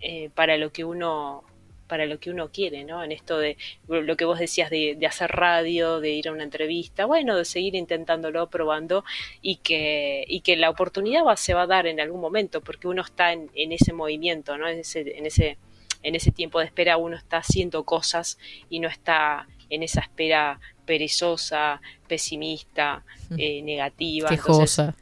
[0.00, 1.44] eh, para lo que uno
[1.86, 3.02] para lo que uno quiere, ¿no?
[3.02, 3.56] En esto de
[3.88, 7.44] lo que vos decías de, de hacer radio, de ir a una entrevista, bueno, de
[7.44, 9.04] seguir intentándolo, probando
[9.42, 12.86] y que, y que la oportunidad va, se va a dar en algún momento porque
[12.86, 14.68] uno está en, en ese movimiento, ¿no?
[14.68, 15.58] En ese, en ese
[16.04, 18.38] en ese tiempo de espera uno está haciendo cosas
[18.70, 23.04] y no está en esa espera perezosa, pesimista,
[23.38, 24.28] eh, negativa.
[24.28, 24.96] Entonces, Quejosa.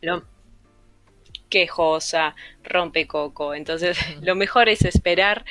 [0.00, 0.24] lo-
[1.48, 3.54] quejosa, rompecoco.
[3.54, 5.44] Entonces, lo mejor es esperar,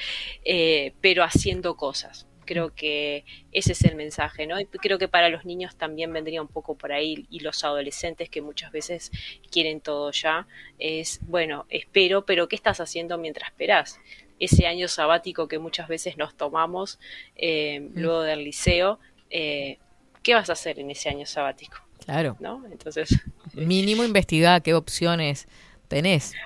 [0.45, 2.27] eh, pero haciendo cosas.
[2.45, 4.57] Creo que ese es el mensaje, ¿no?
[4.57, 8.29] Y creo que para los niños también vendría un poco por ahí y los adolescentes
[8.29, 9.11] que muchas veces
[9.51, 10.47] quieren todo ya,
[10.79, 13.99] es, bueno, espero, pero ¿qué estás haciendo mientras esperás?
[14.39, 16.99] Ese año sabático que muchas veces nos tomamos
[17.35, 19.77] eh, luego del liceo, eh,
[20.23, 21.77] ¿qué vas a hacer en ese año sabático?
[22.05, 22.37] Claro.
[22.39, 22.63] ¿No?
[22.71, 23.09] Entonces,
[23.53, 25.47] Mínimo investigar qué opciones
[25.87, 26.33] tenés.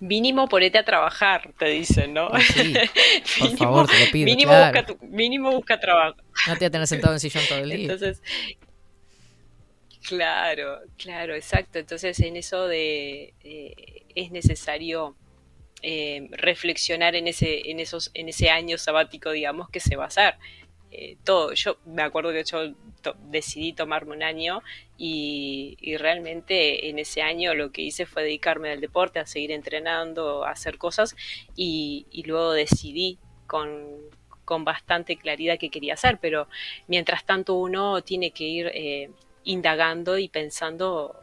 [0.00, 2.30] Mínimo ponete a trabajar, te dicen, ¿no?
[2.40, 2.72] Sí,
[3.38, 4.72] por mínimo, favor, te lo pido, mínimo, claro.
[4.80, 6.16] busca tu- mínimo busca trabajo.
[6.46, 7.80] No te voy a tener sentado en el sillón todo el día.
[7.92, 8.22] Entonces,
[10.08, 11.78] claro, claro, exacto.
[11.78, 15.16] Entonces, en eso de eh, es necesario
[15.82, 20.08] eh, reflexionar en ese, en esos, en ese año sabático, digamos, que se va a
[20.08, 20.34] hacer.
[20.90, 21.52] Eh, todo.
[21.52, 22.72] Yo me acuerdo que yo
[23.30, 24.62] decidí tomarme un año
[24.96, 30.44] y, realmente en ese año lo que hice fue dedicarme al deporte, a seguir entrenando,
[30.44, 31.14] a hacer cosas
[31.54, 33.98] y, luego decidí con,
[34.44, 36.48] con bastante claridad qué quería hacer, pero
[36.86, 39.10] mientras tanto uno tiene que ir eh,
[39.44, 41.20] indagando y pensando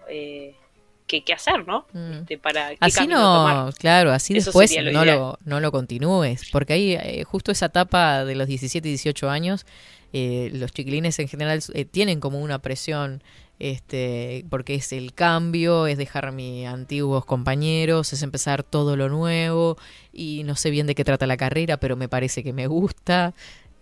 [1.07, 1.85] qué, qué hacer, ¿no?
[1.93, 2.11] Mm.
[2.21, 3.73] Este, para qué Así no, tomar.
[3.75, 5.19] claro, así Eso después lo no ideal.
[5.19, 9.29] lo, no lo continúes, porque ahí eh, justo esa etapa de los 17 y 18
[9.29, 9.65] años,
[10.13, 13.21] eh, los chiquilines en general eh, tienen como una presión,
[13.59, 19.09] este, porque es el cambio, es dejar a mis antiguos compañeros, es empezar todo lo
[19.09, 19.77] nuevo
[20.11, 23.33] y no sé bien de qué trata la carrera, pero me parece que me gusta.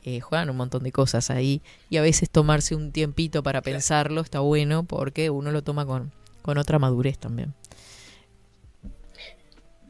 [0.06, 4.20] Eh, juegan un montón de cosas ahí y a veces tomarse un tiempito para pensarlo
[4.20, 6.12] está bueno porque uno lo toma con,
[6.44, 7.56] con otra madurez también.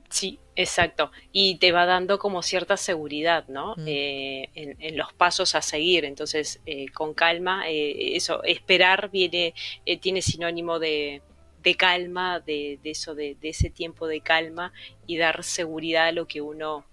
[0.09, 1.11] Sí, exacto.
[1.31, 3.73] Y te va dando como cierta seguridad, ¿no?
[3.75, 3.87] Mm.
[3.87, 6.05] Eh, en, en los pasos a seguir.
[6.05, 9.55] Entonces, eh, con calma, eh, eso, esperar viene,
[9.87, 11.23] eh, tiene sinónimo de,
[11.63, 14.71] de calma, de, de eso, de, de ese tiempo de calma
[15.07, 16.85] y dar seguridad a lo que uno,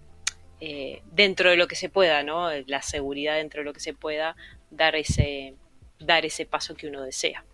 [1.11, 2.49] dentro de lo que se pueda, ¿no?
[2.65, 4.35] La seguridad dentro de lo que se pueda,
[4.71, 5.55] dar ese,
[5.99, 7.45] dar ese paso que uno desea.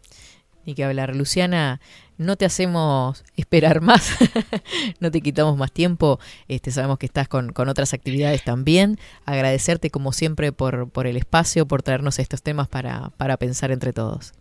[0.67, 1.15] Ni que hablar.
[1.15, 1.79] Luciana,
[2.17, 4.17] no te hacemos esperar más,
[4.99, 6.19] no te quitamos más tiempo.
[6.49, 8.99] Este, sabemos que estás con, con otras actividades también.
[9.23, 13.93] Agradecerte como siempre por, por el espacio, por traernos estos temas para, para pensar entre
[13.93, 14.33] todos.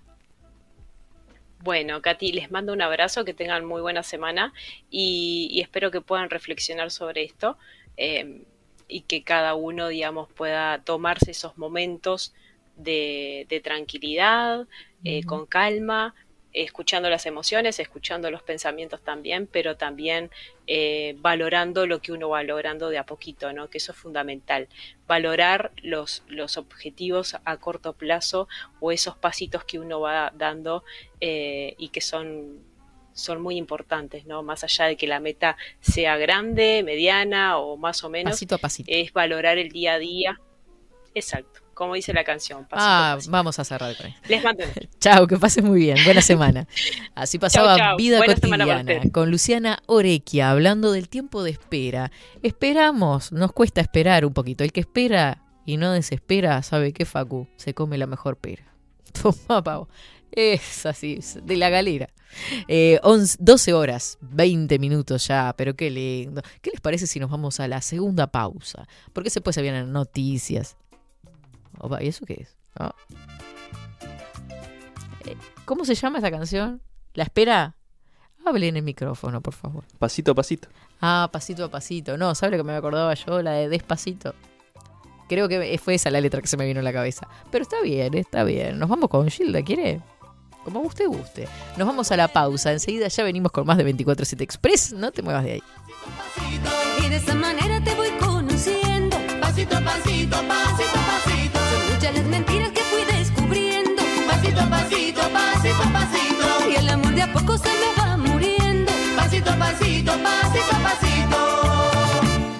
[1.61, 4.53] Bueno, Katy, les mando un abrazo, que tengan muy buena semana
[4.91, 7.57] y, espero que puedan reflexionar sobre esto
[7.97, 8.43] eh,
[8.89, 12.35] y que cada uno, digamos, pueda tomarse esos momentos
[12.77, 14.67] de tranquilidad,
[15.07, 16.15] eh, con calma,
[16.53, 20.31] escuchando las emociones, escuchando los pensamientos también, pero también
[20.67, 23.69] eh, valorando lo que uno va logrando de a poquito, ¿no?
[23.69, 24.69] Que eso es fundamental.
[25.07, 28.49] Valorar los, los objetivos a corto plazo
[28.81, 30.83] o esos pasitos que uno va dando
[31.21, 32.61] eh, y que son,
[33.13, 34.43] son muy importantes, ¿no?
[34.43, 38.59] Más allá de que la meta sea grande, mediana o más o menos, Pasito a
[38.59, 38.91] pasito.
[38.91, 40.41] es valorar el día a día.
[41.15, 42.65] Exacto, como dice la canción.
[42.65, 43.31] pasito ah, pasito.
[43.31, 43.95] vamos a cerrar.
[44.29, 44.65] Les mando
[44.99, 45.99] Chao, que pases muy bien.
[46.07, 46.67] Buena semana.
[47.15, 47.99] Así pasaba chau.
[47.99, 52.11] Vida Buena Cotidiana con Luciana Orequia, hablando del tiempo de espera.
[52.43, 54.65] Esperamos, nos cuesta esperar un poquito.
[54.65, 57.47] El que espera y no desespera, ¿sabe qué, Facu?
[57.57, 58.65] Se come la mejor pera.
[59.23, 59.91] Toma, pavo.
[60.33, 62.09] Es así, de la galera.
[62.69, 66.41] Eh, 11 12 horas, 20 minutos ya, pero qué lindo.
[66.63, 68.89] ¿Qué les parece si nos vamos a la segunda pausa?
[69.13, 70.77] Porque después se vienen noticias.
[71.87, 72.57] Opa, ¿Y eso qué es?
[72.77, 72.93] Ah.
[75.25, 76.83] Eh, ¿Cómo se llama esa canción?
[77.15, 77.77] ¿La espera?
[78.45, 79.85] Hable en el micrófono, por favor.
[80.01, 80.69] Pasito a pasito.
[81.01, 82.17] Ah, pasito a pasito.
[82.17, 83.41] No, ¿sabe lo que me acordaba yo?
[83.41, 84.35] La de despacito.
[85.29, 87.29] Creo que fue esa la letra que se me vino a la cabeza.
[87.53, 88.81] Pero está bien, está bien.
[88.81, 90.01] Nos vamos con Gilda, ¿quiere?
[90.65, 91.47] Como usted guste.
[91.77, 92.73] Nos vamos a la pausa.
[92.73, 94.93] Enseguida ya venimos con más de 24-7 Express.
[94.93, 95.63] No te muevas de ahí.
[97.05, 99.17] Y de esa manera te voy conociendo.
[99.41, 100.56] Pasito a pasito, pasito
[107.27, 108.93] a poco se me va muriendo.
[109.17, 111.39] Pasito a pasito, pasito a pasito.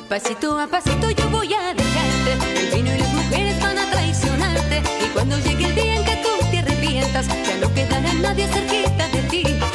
[0.09, 2.33] Pasito a pasito yo voy a dejarte.
[2.61, 4.83] El vino y las mujeres van a traicionarte.
[5.05, 9.09] Y cuando llegue el día en que tú te arrepientas, ya no quedará nadie cerquita
[9.09, 9.66] de ti.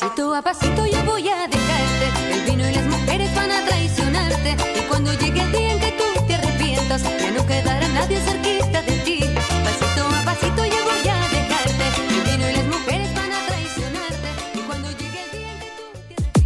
[0.00, 2.32] Pasito a pasito yo voy a dejarte.
[2.32, 4.56] El vino y las mujeres van a traicionarte.
[4.76, 8.82] Y cuando llegue el día en que tú te arrepientas, ya no quedará nadie cerquita
[8.82, 9.20] de ti.
[9.20, 11.84] Pasito a pasito yo voy a dejarte.
[12.08, 14.28] El vino y las mujeres van a traicionarte.
[14.54, 15.92] Y cuando llegue el día en que tú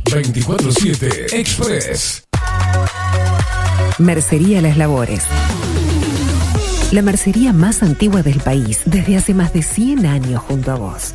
[0.05, 0.77] te arrepientas.
[0.85, 2.25] 24-7 Express.
[3.97, 5.25] Mercería Las Labores.
[6.93, 11.15] La mercería más antigua del país, desde hace más de 100 años junto a vos.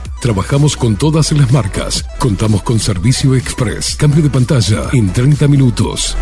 [0.21, 2.05] Trabajamos con todas las marcas.
[2.19, 3.95] Contamos con servicio express.
[3.95, 6.15] Cambio de pantalla en 30 minutos.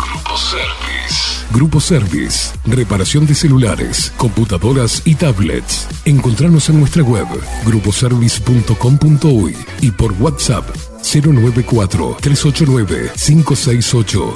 [0.00, 1.44] Grupo Service.
[1.52, 2.52] Grupo Service.
[2.64, 5.86] Reparación de celulares, computadoras y tablets.
[6.06, 7.26] Encontranos en nuestra web
[7.66, 10.64] gruposervice.com.uy y por WhatsApp
[11.02, 14.34] 094 389 568.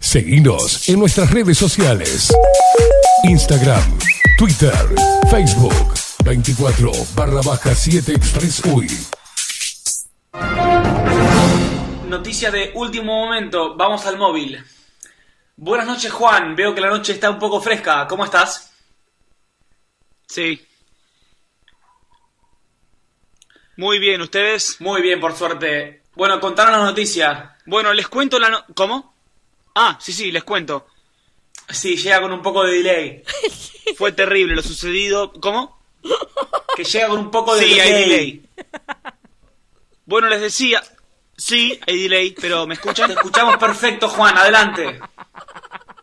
[0.00, 2.32] Seguinos en nuestras redes sociales.
[3.24, 3.80] Instagram,
[4.38, 4.72] Twitter,
[5.30, 5.74] Facebook,
[6.24, 8.88] 24 barra baja 7 Express UI.
[12.08, 14.62] Noticia de último momento, vamos al móvil.
[15.56, 18.72] Buenas noches Juan, veo que la noche está un poco fresca, ¿cómo estás?
[20.26, 20.66] Sí.
[23.76, 24.80] Muy bien, ¿ustedes?
[24.80, 26.02] Muy bien, por suerte.
[26.14, 27.56] Bueno, contanos la noticia.
[27.66, 29.14] Bueno, les cuento la no- ¿Cómo?
[29.74, 30.86] Ah, sí, sí, les cuento.
[31.72, 33.22] Sí, llega con un poco de delay.
[33.96, 35.32] Fue terrible lo sucedido.
[35.32, 35.80] ¿Cómo?
[36.76, 37.80] Que llega con un poco de Sí, delay.
[37.92, 38.42] hay delay.
[40.06, 40.82] Bueno, les decía...
[41.36, 43.08] Sí, hay delay, pero ¿me escuchan?
[43.08, 45.00] Te escuchamos perfecto, Juan, adelante.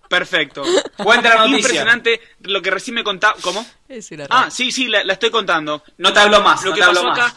[0.10, 0.64] Perfecto.
[0.98, 1.58] Cuenta la noticia.
[1.58, 3.36] Impresionante lo que recién me contaba.
[3.42, 3.66] ¿Cómo?
[3.88, 5.84] Es Ah, sí, sí, la, la estoy contando.
[5.98, 7.32] No te hablo más, Lo no que te hablo pasó más.
[7.32, 7.36] acá.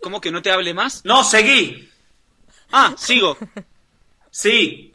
[0.00, 1.04] ¿Cómo que no te hable más?
[1.04, 1.90] No, seguí.
[2.72, 3.36] Ah, sigo.
[4.30, 4.94] Sí.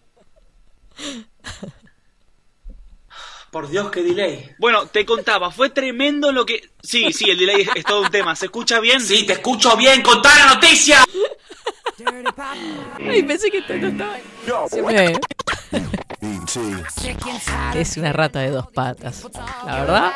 [3.56, 4.52] Por Dios, qué delay.
[4.60, 6.61] Bueno, te contaba, fue tremendo lo que.
[6.84, 8.36] Sí, sí, el delay es, es todo un tema.
[8.36, 8.99] ¿Se escucha bien?
[8.99, 10.02] Sí, te escucho bien.
[10.02, 10.98] Contá la noticia.
[12.99, 14.18] Ay, pensé que esto no estaba.
[14.68, 15.14] Se me-
[17.80, 19.26] Es una rata de dos patas.
[19.65, 20.11] La verdad,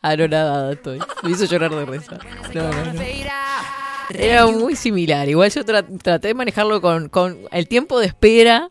[0.00, 1.00] anonadada estoy.
[1.22, 2.18] Me hizo llorar de risa.
[2.54, 3.02] No, no, no.
[4.08, 5.28] Era muy similar.
[5.28, 8.70] Igual yo tra- traté de manejarlo con, con el tiempo de espera,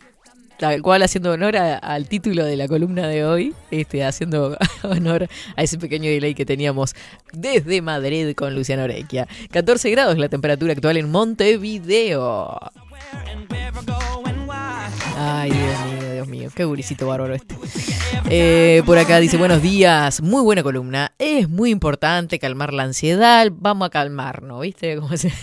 [0.59, 5.63] tal cual haciendo honor al título de la columna de hoy, este, haciendo honor a
[5.63, 6.95] ese pequeño delay que teníamos
[7.31, 9.27] desde Madrid con Luciano Orequia.
[9.51, 12.59] 14 grados la temperatura actual en Montevideo.
[15.17, 17.55] Ay, Dios mío, Dios mío, qué gurisito bárbaro este.
[18.29, 21.13] Eh, por acá dice, buenos días, muy buena columna.
[21.17, 24.99] Es muy importante calmar la ansiedad, vamos a calmarnos, ¿viste?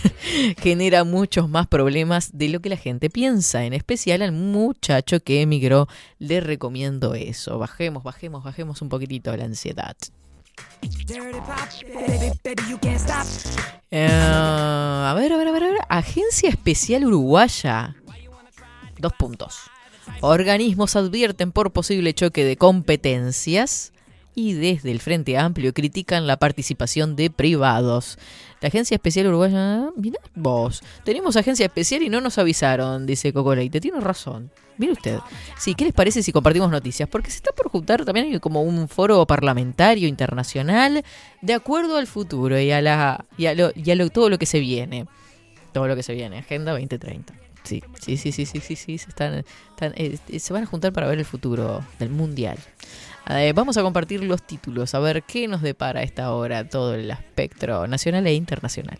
[0.61, 3.65] Genera muchos más problemas de lo que la gente piensa.
[3.65, 5.87] En especial al muchacho que emigró,
[6.19, 7.57] le recomiendo eso.
[7.57, 9.97] Bajemos, bajemos, bajemos un poquitito la ansiedad.
[13.89, 15.77] Eh, a ver, a ver, a ver, a ver.
[15.89, 17.95] Agencia Especial Uruguaya.
[18.99, 19.71] Dos puntos.
[20.21, 23.93] Organismos advierten por posible choque de competencias
[24.33, 28.17] y desde el Frente Amplio critican la participación de privados.
[28.61, 33.53] La Agencia Especial Uruguaya, mirá vos, tenemos agencia especial y no nos avisaron, dice Coco
[33.55, 33.79] Leite.
[33.81, 34.51] Tiene razón.
[34.79, 35.17] Mire usted.
[35.57, 37.09] Sí, ¿qué les parece si compartimos noticias?
[37.09, 41.03] Porque se está por juntar también como un foro parlamentario internacional
[41.41, 44.37] de acuerdo al futuro y a, la, y a, lo, y a lo- todo lo
[44.37, 45.07] que se viene.
[45.73, 46.39] Todo lo que se viene.
[46.39, 47.33] Agenda 2030.
[47.63, 49.43] Sí, sí, sí, sí, sí, sí, sí, se, están,
[49.95, 52.57] eh, eh, se van a juntar para ver el futuro del mundial.
[53.53, 57.85] Vamos a compartir los títulos, a ver qué nos depara esta hora todo el espectro
[57.85, 58.99] nacional e internacional.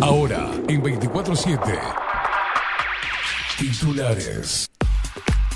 [0.00, 1.58] Ahora, en 24-7.
[3.58, 4.73] Titulares.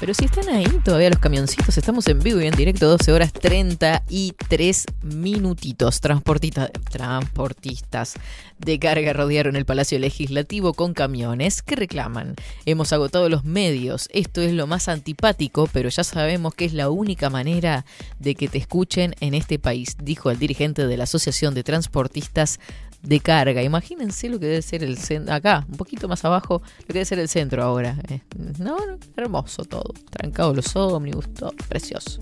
[0.00, 3.32] Pero si están ahí todavía los camioncitos, estamos en vivo y en directo, 12 horas
[3.32, 6.00] 33 minutitos.
[6.00, 8.14] Transportita- transportistas
[8.58, 12.36] de carga rodearon el Palacio Legislativo con camiones que reclaman.
[12.64, 16.90] Hemos agotado los medios, esto es lo más antipático, pero ya sabemos que es la
[16.90, 17.84] única manera
[18.20, 22.60] de que te escuchen en este país, dijo el dirigente de la Asociación de Transportistas
[23.02, 23.62] de carga.
[23.62, 27.04] Imagínense lo que debe ser el centro, acá, un poquito más abajo, lo que debe
[27.04, 27.96] ser el centro ahora.
[28.08, 28.20] Eh,
[28.58, 28.76] no,
[29.16, 29.94] hermoso todo.
[30.10, 32.20] Trancado los ómnibus, todo precioso.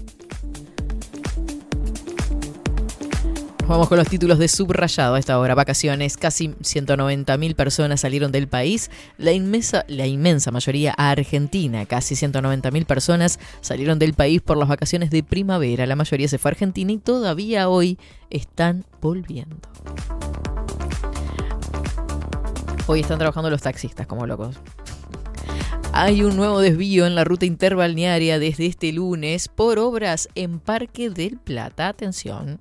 [3.68, 5.56] Vamos con los títulos de subrayado a esta hora.
[5.56, 6.16] Vacaciones.
[6.16, 8.92] Casi 190.000 personas salieron del país.
[9.18, 11.84] La inmensa, la inmensa mayoría a Argentina.
[11.84, 15.84] Casi 190.000 personas salieron del país por las vacaciones de primavera.
[15.86, 17.98] La mayoría se fue a Argentina y todavía hoy
[18.30, 19.56] están volviendo.
[22.88, 24.56] Hoy están trabajando los taxistas como locos.
[25.92, 31.10] Hay un nuevo desvío en la ruta interbalnearia desde este lunes por obras en Parque
[31.10, 31.88] del Plata.
[31.88, 32.60] Atención.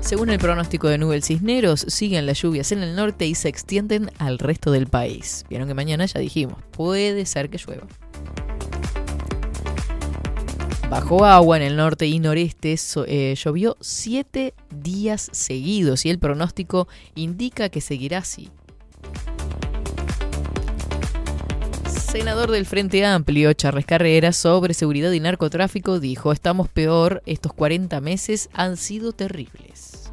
[0.00, 4.10] Según el pronóstico de Nubel Cisneros, siguen las lluvias en el norte y se extienden
[4.18, 5.46] al resto del país.
[5.48, 7.86] Vieron que mañana ya dijimos, puede ser que llueva.
[10.90, 12.74] Bajo agua en el norte y noreste
[13.06, 18.50] eh, llovió siete días seguidos y el pronóstico indica que seguirá así.
[21.86, 28.00] Senador del Frente Amplio, Charles Carrera, sobre seguridad y narcotráfico, dijo, estamos peor, estos 40
[28.00, 30.10] meses han sido terribles.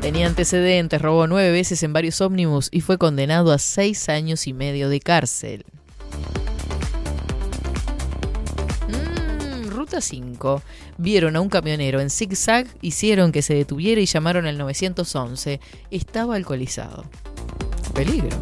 [0.00, 4.54] Tenía antecedentes, robó nueve veces en varios ómnibus y fue condenado a seis años y
[4.54, 5.66] medio de cárcel.
[9.92, 10.62] Ruta 5.
[10.96, 15.60] Vieron a un camionero en zigzag, hicieron que se detuviera y llamaron al 911.
[15.90, 17.04] Estaba alcoholizado.
[17.94, 18.40] Peligro.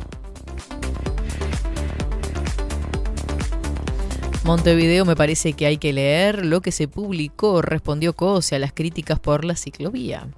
[4.44, 8.72] Montevideo me parece que hay que leer lo que se publicó, respondió Cose a las
[8.72, 10.28] críticas por la ciclovía.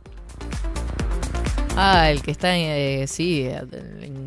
[1.76, 3.48] Ah, el que está, eh, sí,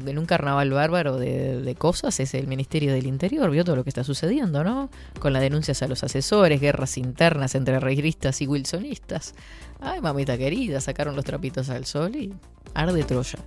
[0.08, 3.50] en, un carnaval bárbaro de, cosas es el Ministerio del Interior.
[3.52, 4.90] Vio todo lo que está sucediendo, ¿no?
[5.20, 9.36] Con las denuncias a los asesores, guerras internas entre reigristas y wilsonistas.
[9.80, 12.34] Ay, mamita querida, sacaron los trapitos al sol y
[12.74, 13.40] arde Troya.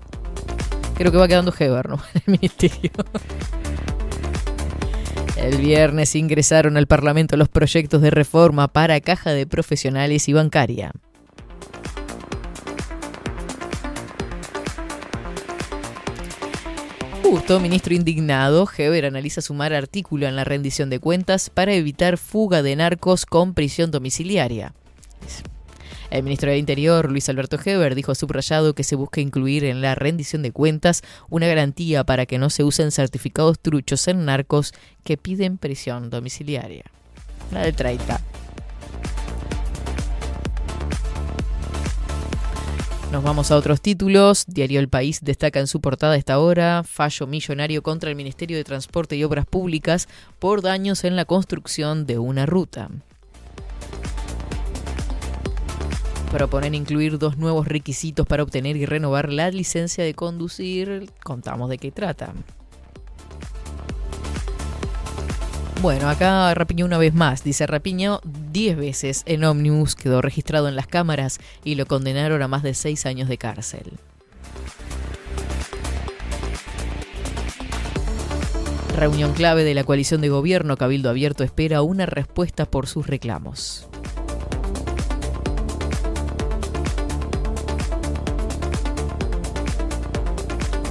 [0.95, 2.03] Creo que va quedando Heber, ¿no?
[2.27, 2.91] El Ministerio.
[5.37, 10.93] El viernes ingresaron al Parlamento los proyectos de reforma para caja de profesionales y bancaria.
[17.61, 22.75] Ministro indignado, Heber analiza sumar artículo en la rendición de cuentas para evitar fuga de
[22.75, 24.73] narcos con prisión domiciliaria.
[26.11, 29.95] El ministro de Interior, Luis Alberto Heber, dijo subrayado que se busca incluir en la
[29.95, 34.73] rendición de cuentas una garantía para que no se usen certificados truchos en narcos
[35.05, 36.85] que piden prisión domiciliaria.
[37.53, 38.21] La de 30.
[43.13, 44.45] Nos vamos a otros títulos.
[44.47, 48.65] Diario El País destaca en su portada esta hora fallo millonario contra el Ministerio de
[48.65, 50.09] Transporte y Obras Públicas
[50.39, 52.91] por daños en la construcción de una ruta.
[56.31, 61.11] Proponen incluir dos nuevos requisitos para obtener y renovar la licencia de conducir.
[61.25, 62.35] Contamos de qué trata.
[65.81, 67.43] Bueno, acá Rapiñó una vez más.
[67.43, 68.21] Dice Rapiño
[68.53, 72.75] 10 veces en ómnibus, quedó registrado en las cámaras y lo condenaron a más de
[72.75, 73.93] 6 años de cárcel.
[78.99, 80.77] Reunión clave de la coalición de gobierno.
[80.77, 83.87] Cabildo Abierto espera una respuesta por sus reclamos.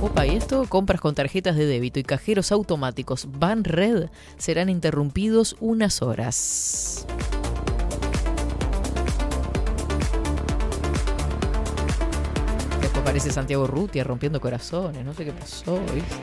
[0.01, 5.57] Opa, y esto, compras con tarjetas de débito y cajeros automáticos Van Red serán interrumpidos
[5.59, 7.05] unas horas.
[13.17, 15.81] Aparece Santiago Rutia rompiendo corazones, no sé qué pasó.
[15.91, 16.15] ¿viste?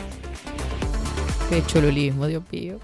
[1.50, 2.78] Qué chololismo, Dios mío.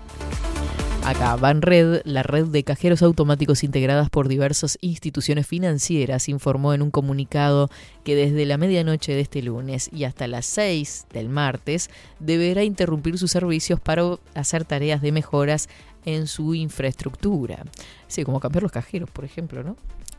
[1.05, 6.91] Acá, Banred, la red de cajeros automáticos integradas por diversas instituciones financieras, informó en un
[6.91, 7.71] comunicado
[8.03, 11.89] que desde la medianoche de este lunes y hasta las 6 del martes
[12.19, 15.69] deberá interrumpir sus servicios para hacer tareas de mejoras
[16.05, 17.65] en su infraestructura.
[18.09, 19.77] Sí, como cambiar los cajeros, por ejemplo, ¿no?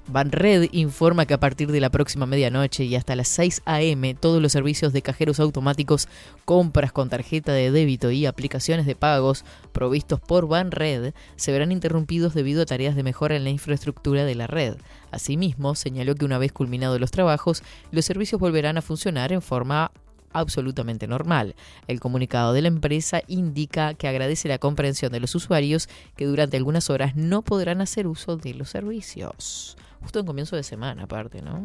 [0.08, 4.16] Banred informa que a partir de la próxima medianoche y hasta las 6 a.m.
[4.16, 6.08] todos los servicios de cajeros automáticos,
[6.44, 12.34] compras con tarjeta de débito y aplicaciones de pagos provistos por Banred se verán interrumpidos
[12.34, 14.76] debido a tareas de mejora en la infraestructura de la red.
[15.12, 19.92] Asimismo, señaló que una vez culminados los trabajos, los servicios volverán a funcionar en forma
[20.34, 21.56] absolutamente normal.
[21.88, 26.58] El comunicado de la empresa indica que agradece la comprensión de los usuarios que durante
[26.58, 29.78] algunas horas no podrán hacer uso de los servicios.
[30.02, 31.64] Justo en comienzo de semana, aparte, ¿no?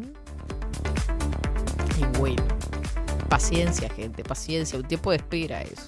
[1.99, 2.43] Y bueno,
[3.29, 5.87] paciencia, gente, paciencia, un tiempo de espera eso.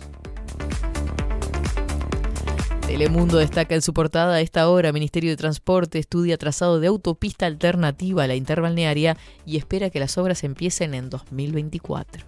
[2.89, 7.45] Telemundo destaca en su portada a esta hora, Ministerio de Transporte estudia trazado de autopista
[7.45, 9.15] alternativa a la interbalnearia
[9.45, 12.25] y espera que las obras empiecen en 2024.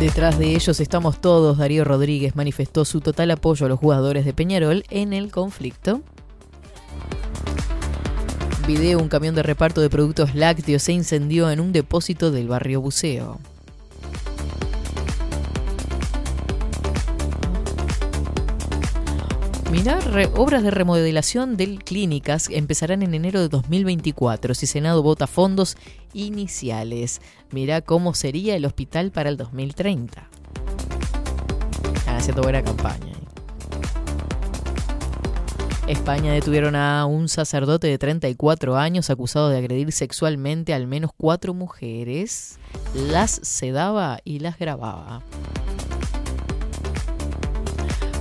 [0.00, 1.58] Detrás de ellos estamos todos.
[1.58, 6.02] Darío Rodríguez manifestó su total apoyo a los jugadores de Peñarol en el conflicto.
[8.68, 12.80] Video, un camión de reparto de productos lácteos se incendió en un depósito del barrio
[12.80, 13.40] Buceo.
[19.70, 19.98] Mirá,
[20.34, 25.76] obras de remodelación de clínicas empezarán en enero de 2024 si Senado vota fondos
[26.14, 27.20] iniciales.
[27.50, 30.26] Mirá cómo sería el hospital para el 2030.
[31.94, 33.08] Están haciendo buena campaña.
[33.08, 33.18] ahí.
[35.86, 41.10] España detuvieron a un sacerdote de 34 años acusado de agredir sexualmente a al menos
[41.14, 42.58] cuatro mujeres.
[42.94, 45.22] Las sedaba y las grababa.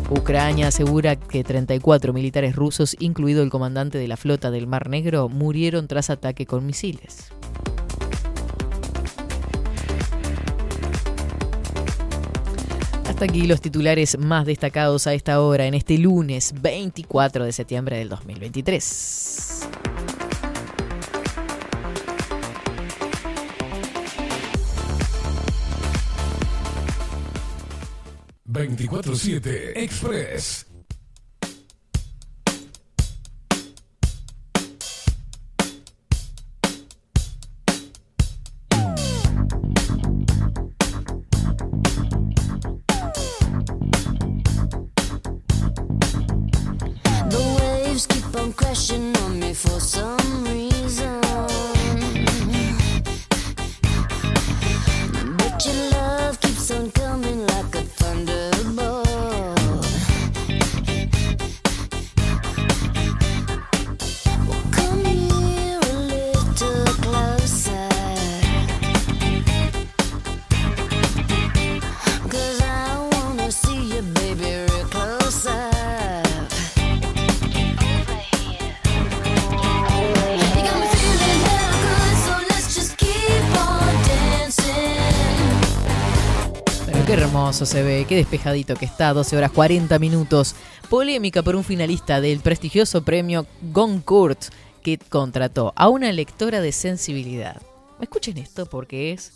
[0.09, 5.27] Ucrania asegura que 34 militares rusos, incluido el comandante de la flota del Mar Negro,
[5.27, 7.29] murieron tras ataque con misiles.
[13.05, 17.97] Hasta aquí los titulares más destacados a esta hora en este lunes 24 de septiembre
[17.97, 19.67] del 2023.
[28.57, 30.65] 24-7 Express.
[87.65, 90.55] Se ve, qué despejadito que está, 12 horas 40 minutos.
[90.89, 94.45] Polémica por un finalista del prestigioso premio Goncourt
[94.83, 97.61] que contrató a una lectora de sensibilidad.
[97.99, 99.33] Escuchen esto porque es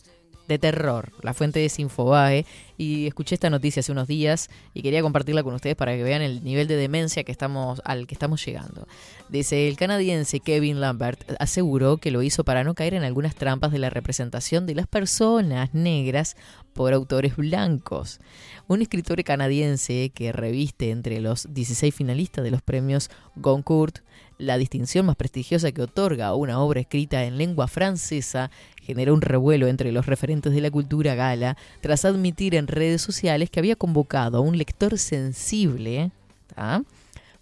[0.52, 1.12] de terror.
[1.22, 2.46] La fuente es Infobae
[2.78, 6.22] y escuché esta noticia hace unos días y quería compartirla con ustedes para que vean
[6.22, 7.24] el nivel de demencia
[7.84, 8.88] al que estamos llegando.
[9.30, 13.72] Dice el canadiense Kevin Lambert aseguró que lo hizo para no caer en algunas trampas
[13.72, 16.36] de la representación de las personas negras
[16.74, 18.20] por autores blancos.
[18.68, 24.00] Un escritor canadiense que reviste entre los 16 finalistas de los premios Goncourt
[24.42, 28.50] la distinción más prestigiosa que otorga una obra escrita en lengua francesa,
[28.82, 33.50] generó un revuelo entre los referentes de la cultura gala tras admitir en redes sociales
[33.50, 36.12] que había convocado a un lector sensible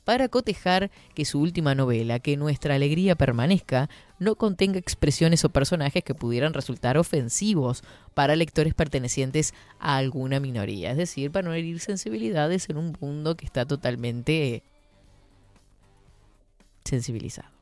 [0.03, 6.03] para cotejar que su última novela, Que nuestra alegría permanezca, no contenga expresiones o personajes
[6.03, 7.83] que pudieran resultar ofensivos
[8.13, 13.37] para lectores pertenecientes a alguna minoría, es decir, para no herir sensibilidades en un mundo
[13.37, 14.63] que está totalmente
[16.83, 17.58] sensibilizado.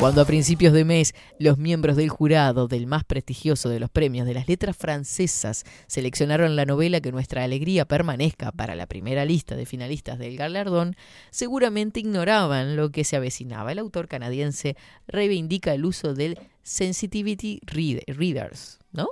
[0.00, 4.26] Cuando a principios de mes los miembros del jurado del más prestigioso de los premios
[4.26, 9.56] de las letras francesas seleccionaron la novela que nuestra alegría permanezca para la primera lista
[9.56, 10.96] de finalistas del galardón,
[11.30, 13.72] seguramente ignoraban lo que se avecinaba.
[13.72, 14.74] El autor canadiense
[15.06, 19.06] reivindica el uso del sensitivity read- readers, ¿no?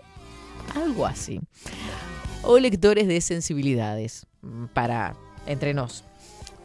[0.75, 1.39] Algo así.
[2.43, 5.17] O lectores de sensibilidades, mm, para
[5.47, 6.03] entre nos.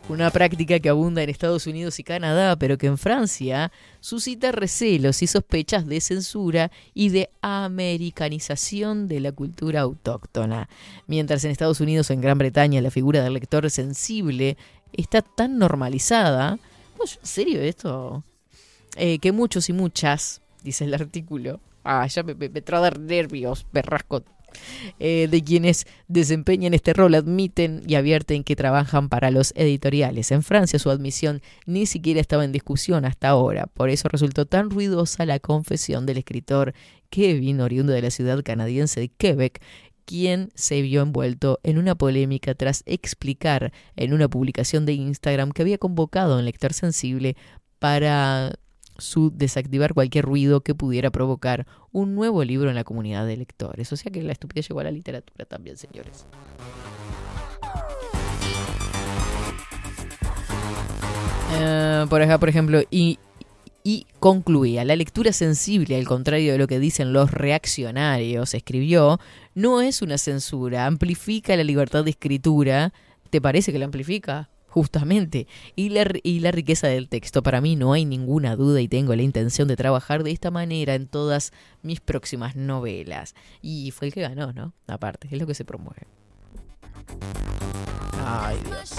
[0.10, 3.72] Una práctica que abunda en Estados Unidos y Canadá, pero que en Francia
[4.02, 10.68] suscita recelos y sospechas de censura y de americanización de la cultura autóctona.
[11.08, 14.58] Mientras en Estados Unidos o en Gran Bretaña la figura del lector sensible
[14.92, 16.58] está tan normalizada.
[17.00, 18.26] No, ¿En serio esto?
[18.98, 21.62] Eh, que muchos y muchas, dice el artículo.
[21.86, 24.22] Ah, ya me, me, me trae nervios, berrasco
[25.00, 30.32] eh, de quienes desempeñan este rol admiten y advierten que trabajan para los editoriales.
[30.32, 33.68] En Francia su admisión ni siquiera estaba en discusión hasta ahora.
[33.68, 36.74] Por eso resultó tan ruidosa la confesión del escritor
[37.10, 39.62] Kevin, oriundo de la ciudad canadiense de Quebec,
[40.06, 45.62] quien se vio envuelto en una polémica tras explicar en una publicación de Instagram que
[45.62, 47.36] había convocado a un lector sensible
[47.80, 48.54] para
[49.04, 53.92] su desactivar cualquier ruido que pudiera provocar un nuevo libro en la comunidad de lectores.
[53.92, 56.26] O sea que la estupidez llegó a la literatura también, señores.
[61.56, 63.20] Eh, por acá, por ejemplo, y,
[63.84, 69.20] y concluía, la lectura sensible, al contrario de lo que dicen los reaccionarios, escribió,
[69.54, 72.94] no es una censura, amplifica la libertad de escritura.
[73.30, 74.50] ¿Te parece que la amplifica?
[74.74, 75.45] Justamente.
[75.76, 77.44] Y la, y la riqueza del texto.
[77.44, 80.95] Para mí no hay ninguna duda y tengo la intención de trabajar de esta manera
[80.95, 83.36] en todas mis próximas novelas.
[83.62, 84.74] Y fue el que ganó, ¿no?
[84.88, 86.08] Aparte, es lo que se promueve.
[88.26, 88.95] Ay, Dios.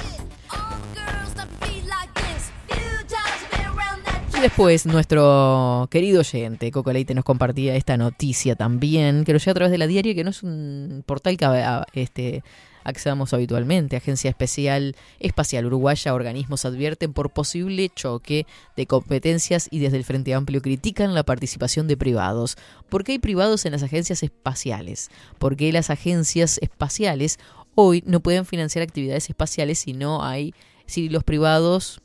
[4.36, 9.50] Y después nuestro querido oyente, Coco Leite, nos compartía esta noticia también, que lo llega
[9.50, 12.44] a través de la diaria, que no es un portal que este,
[12.84, 13.96] accedamos habitualmente.
[13.96, 18.46] Agencia Especial Espacial Uruguaya, organismos advierten por posible choque
[18.76, 22.56] de competencias y desde el Frente Amplio critican la participación de privados.
[22.88, 25.10] ¿Por qué hay privados en las agencias espaciales?
[25.38, 27.38] ¿Por qué las agencias espaciales
[27.74, 30.54] hoy no pueden financiar actividades espaciales si no hay,
[30.86, 32.00] si los privados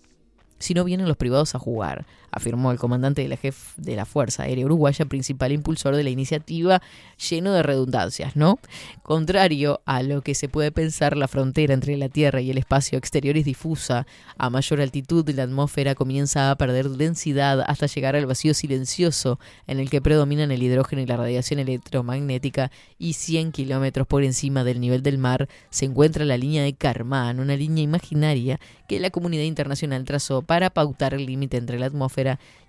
[0.60, 4.06] si no vienen los privados a jugar, afirmó el comandante de la jefe de la
[4.06, 6.81] Fuerza Aérea Uruguaya, principal impulsor de la iniciativa,
[7.30, 8.60] lleno de redundancias, ¿no?
[9.03, 12.97] Contrario a lo que se puede pensar, la frontera entre la Tierra y el espacio
[12.97, 14.06] exterior es difusa.
[14.38, 19.80] A mayor altitud, la atmósfera comienza a perder densidad hasta llegar al vacío silencioso, en
[19.80, 24.80] el que predominan el hidrógeno y la radiación electromagnética, y 100 kilómetros por encima del
[24.80, 29.43] nivel del mar se encuentra la línea de Karman, una línea imaginaria que la comunidad
[29.43, 32.19] internacional trazó para pautar el límite entre la atmósfera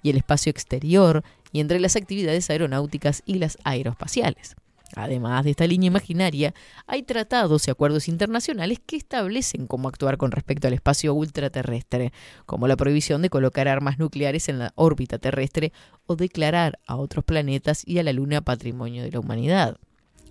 [0.03, 1.23] y el espacio exterior
[1.53, 4.57] y entre las actividades aeronáuticas y las aeroespaciales.
[4.97, 6.53] Además de esta línea imaginaria,
[6.87, 12.13] hay tratados y acuerdos internacionales que establecen cómo actuar con respecto al espacio ultraterrestre,
[12.45, 15.73] como la prohibición de colocar armas nucleares en la órbita terrestre
[16.07, 19.77] o declarar a otros planetas y a la Luna patrimonio de la humanidad,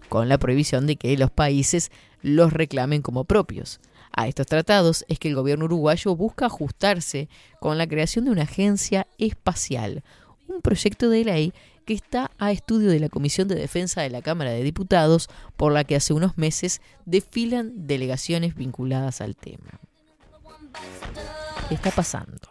[0.10, 1.90] con la prohibición de que los países
[2.22, 3.80] los reclamen como propios.
[4.12, 7.30] A estos tratados es que el gobierno uruguayo busca ajustarse
[7.60, 10.04] con la creación de una agencia espacial,
[10.48, 11.54] un proyecto de ley
[11.86, 15.72] que está a estudio de la Comisión de Defensa de la Cámara de Diputados, por
[15.72, 19.80] la que hace unos meses desfilan delegaciones vinculadas al tema.
[21.68, 22.50] ¿Qué está pasando?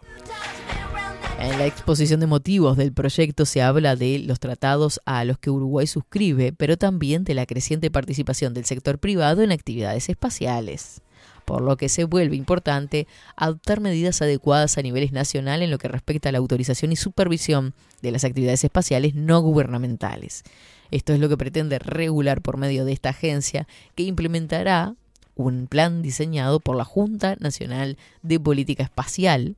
[1.38, 5.50] En la exposición de motivos del proyecto se habla de los tratados a los que
[5.50, 11.00] Uruguay suscribe, pero también de la creciente participación del sector privado en actividades espaciales
[11.48, 15.88] por lo que se vuelve importante adoptar medidas adecuadas a niveles nacional en lo que
[15.88, 17.72] respecta a la autorización y supervisión
[18.02, 20.42] de las actividades espaciales no gubernamentales.
[20.90, 24.94] Esto es lo que pretende regular por medio de esta agencia que implementará
[25.36, 29.56] un plan diseñado por la Junta Nacional de Política Espacial.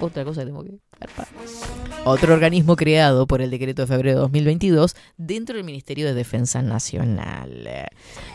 [0.00, 0.78] Otra cosa que tengo que...
[2.04, 6.62] Otro organismo creado por el decreto de febrero de 2022 dentro del Ministerio de Defensa
[6.62, 7.68] Nacional.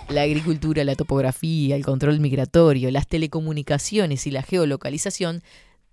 [0.10, 5.42] La agricultura, la topografía, el control migratorio, las telecomunicaciones y la geolocalización,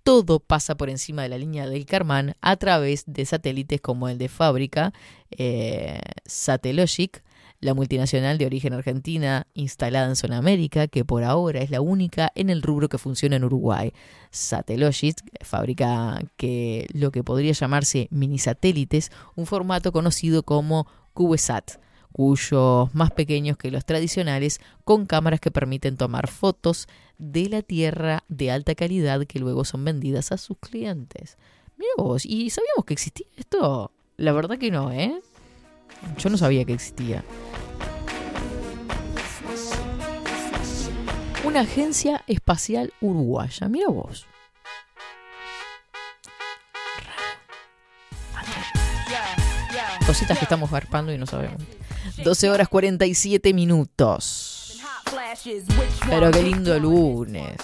[0.03, 4.17] todo pasa por encima de la línea del Karman a través de satélites como el
[4.17, 4.93] de fábrica
[5.31, 7.23] eh, Satellogic,
[7.63, 12.49] la multinacional de origen argentina instalada en Sudamérica, que por ahora es la única en
[12.49, 13.93] el rubro que funciona en Uruguay.
[14.31, 21.77] Satellogic fabrica que lo que podría llamarse mini satélites, un formato conocido como CubeSat,
[22.11, 26.87] cuyos más pequeños que los tradicionales, con cámaras que permiten tomar fotos
[27.17, 31.37] de la Tierra de alta calidad que luego son vendidas a sus clientes.
[31.77, 33.91] Mira vos, ¿y sabíamos que existía esto?
[34.17, 35.21] La verdad que no, ¿eh?
[36.17, 37.23] Yo no sabía que existía.
[41.43, 43.67] Una agencia espacial uruguaya.
[43.67, 44.25] Mira vos.
[50.05, 51.61] Cositas que estamos garpando y no sabemos.
[52.23, 54.52] 12 horas 47 minutos.
[56.09, 57.55] Pero qué lindo lunes.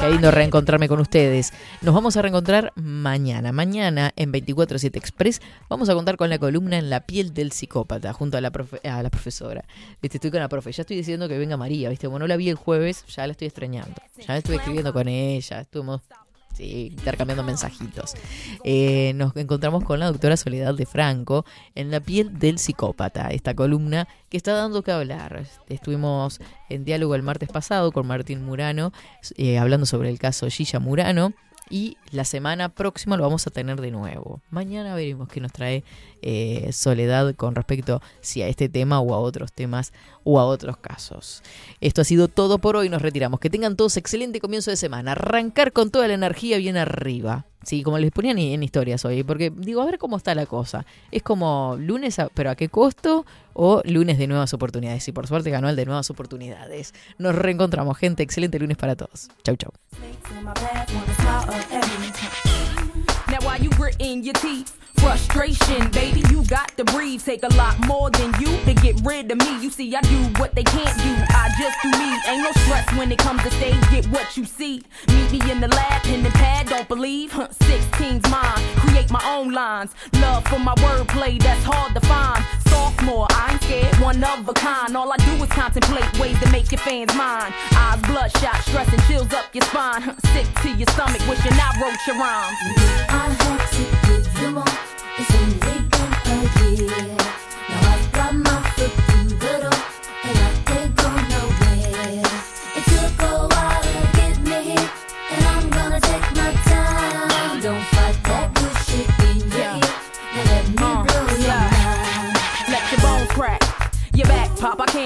[0.00, 1.52] Qué lindo reencontrarme con ustedes.
[1.80, 3.52] Nos vamos a reencontrar mañana.
[3.52, 8.12] Mañana en 24-7 Express vamos a contar con la columna En la piel del psicópata
[8.12, 9.64] junto a la, profe- a la profesora.
[10.02, 10.72] Viste, estoy con la profe.
[10.72, 12.06] Ya estoy diciendo que venga María, ¿viste?
[12.06, 13.94] Como no la vi el jueves, ya la estoy extrañando.
[14.26, 15.60] Ya estuve escribiendo con ella.
[15.60, 16.02] Estuvimos
[16.60, 18.14] sí, intercambiando mensajitos.
[18.64, 23.54] Eh, nos encontramos con la doctora Soledad de Franco en la piel del psicópata, esta
[23.54, 25.44] columna que está dando que hablar.
[25.68, 28.92] Estuvimos en diálogo el martes pasado con Martín Murano,
[29.36, 31.32] eh, hablando sobre el caso Gilla Murano.
[31.70, 34.42] Y la semana próxima lo vamos a tener de nuevo.
[34.50, 35.84] Mañana veremos qué nos trae
[36.20, 39.92] eh, Soledad con respecto si a este tema o a otros temas
[40.24, 41.44] o a otros casos.
[41.80, 42.88] Esto ha sido todo por hoy.
[42.88, 43.38] Nos retiramos.
[43.38, 45.12] Que tengan todos excelente comienzo de semana.
[45.12, 47.46] Arrancar con toda la energía bien arriba.
[47.62, 49.22] Sí, como les ponían en historias hoy.
[49.22, 50.86] Porque digo, a ver cómo está la cosa.
[51.10, 53.26] Es como lunes, pero ¿a qué costo?
[53.52, 55.06] O lunes de nuevas oportunidades.
[55.08, 56.94] Y por suerte ganó el de nuevas oportunidades.
[57.18, 58.22] Nos reencontramos, gente.
[58.22, 59.28] Excelente lunes para todos.
[59.42, 59.72] Chau, chau.
[65.00, 67.22] Frustration, baby, you got to breathe.
[67.24, 69.62] Take a lot more than you to get rid of me.
[69.62, 71.12] You see, I do what they can't do.
[71.34, 72.10] I just do me.
[72.28, 73.80] Ain't no stress when it comes to stage.
[73.90, 74.82] Get what you see.
[75.08, 76.68] Meet me in the lab, in the pad.
[76.68, 77.32] Don't believe.
[77.32, 78.62] Huh, 16's mine.
[78.76, 79.94] Create my own lines.
[80.14, 82.44] Love for my wordplay that's hard to find.
[82.68, 83.96] Sophomore, I ain't scared.
[83.96, 84.96] One of a kind.
[84.96, 87.52] All I do is contemplate ways to make your fans mine.
[87.72, 90.02] Eyes bloodshot, stress and chills up your spine.
[90.02, 92.58] Huh, Sick to your stomach, wishing I wrote your rhymes.
[93.08, 94.68] I had to you want
[95.18, 97.29] is only to idea.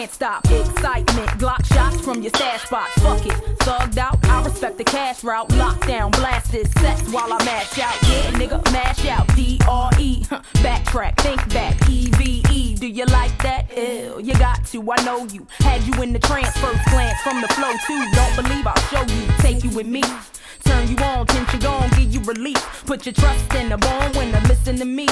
[0.04, 0.44] Can't stop.
[0.50, 2.92] Excitement, Glock shots from your stash box.
[3.00, 4.18] Fuck it, thugged out.
[4.28, 5.48] I respect the cash route.
[5.50, 7.96] Lockdown, blasted, sex while I mash out.
[8.02, 9.26] Yeah, nigga, mash out.
[9.34, 10.24] D R E,
[10.64, 11.88] backtrack, think back.
[11.88, 13.70] E V E, do you like that?
[13.76, 14.92] Ew, you got to.
[14.92, 15.46] I know you.
[15.60, 18.04] Had you in the trance, first glance from the flow too.
[18.12, 19.26] Don't believe I'll show you.
[19.38, 20.02] Take you with me.
[20.64, 22.84] Turn you on, tension gone, give you relief.
[22.86, 25.08] Put your trust in the bone when to listen to me.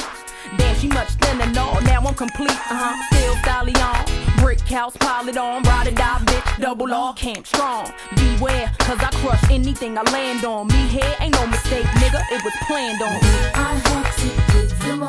[0.59, 2.51] Damn, she much thinner, no, now I'm complete.
[2.71, 2.95] Uh huh.
[3.11, 7.91] Still stallion, brick house, pile it on, ride or die, bitch, double R, camp strong.
[8.17, 10.69] Beware, cause I crush anything I land on.
[10.69, 13.19] Me here ain't no mistake, nigga, it was planned on.
[13.55, 15.09] I had to give you more.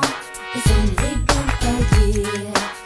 [0.55, 1.25] It's only been
[1.63, 2.82] a year.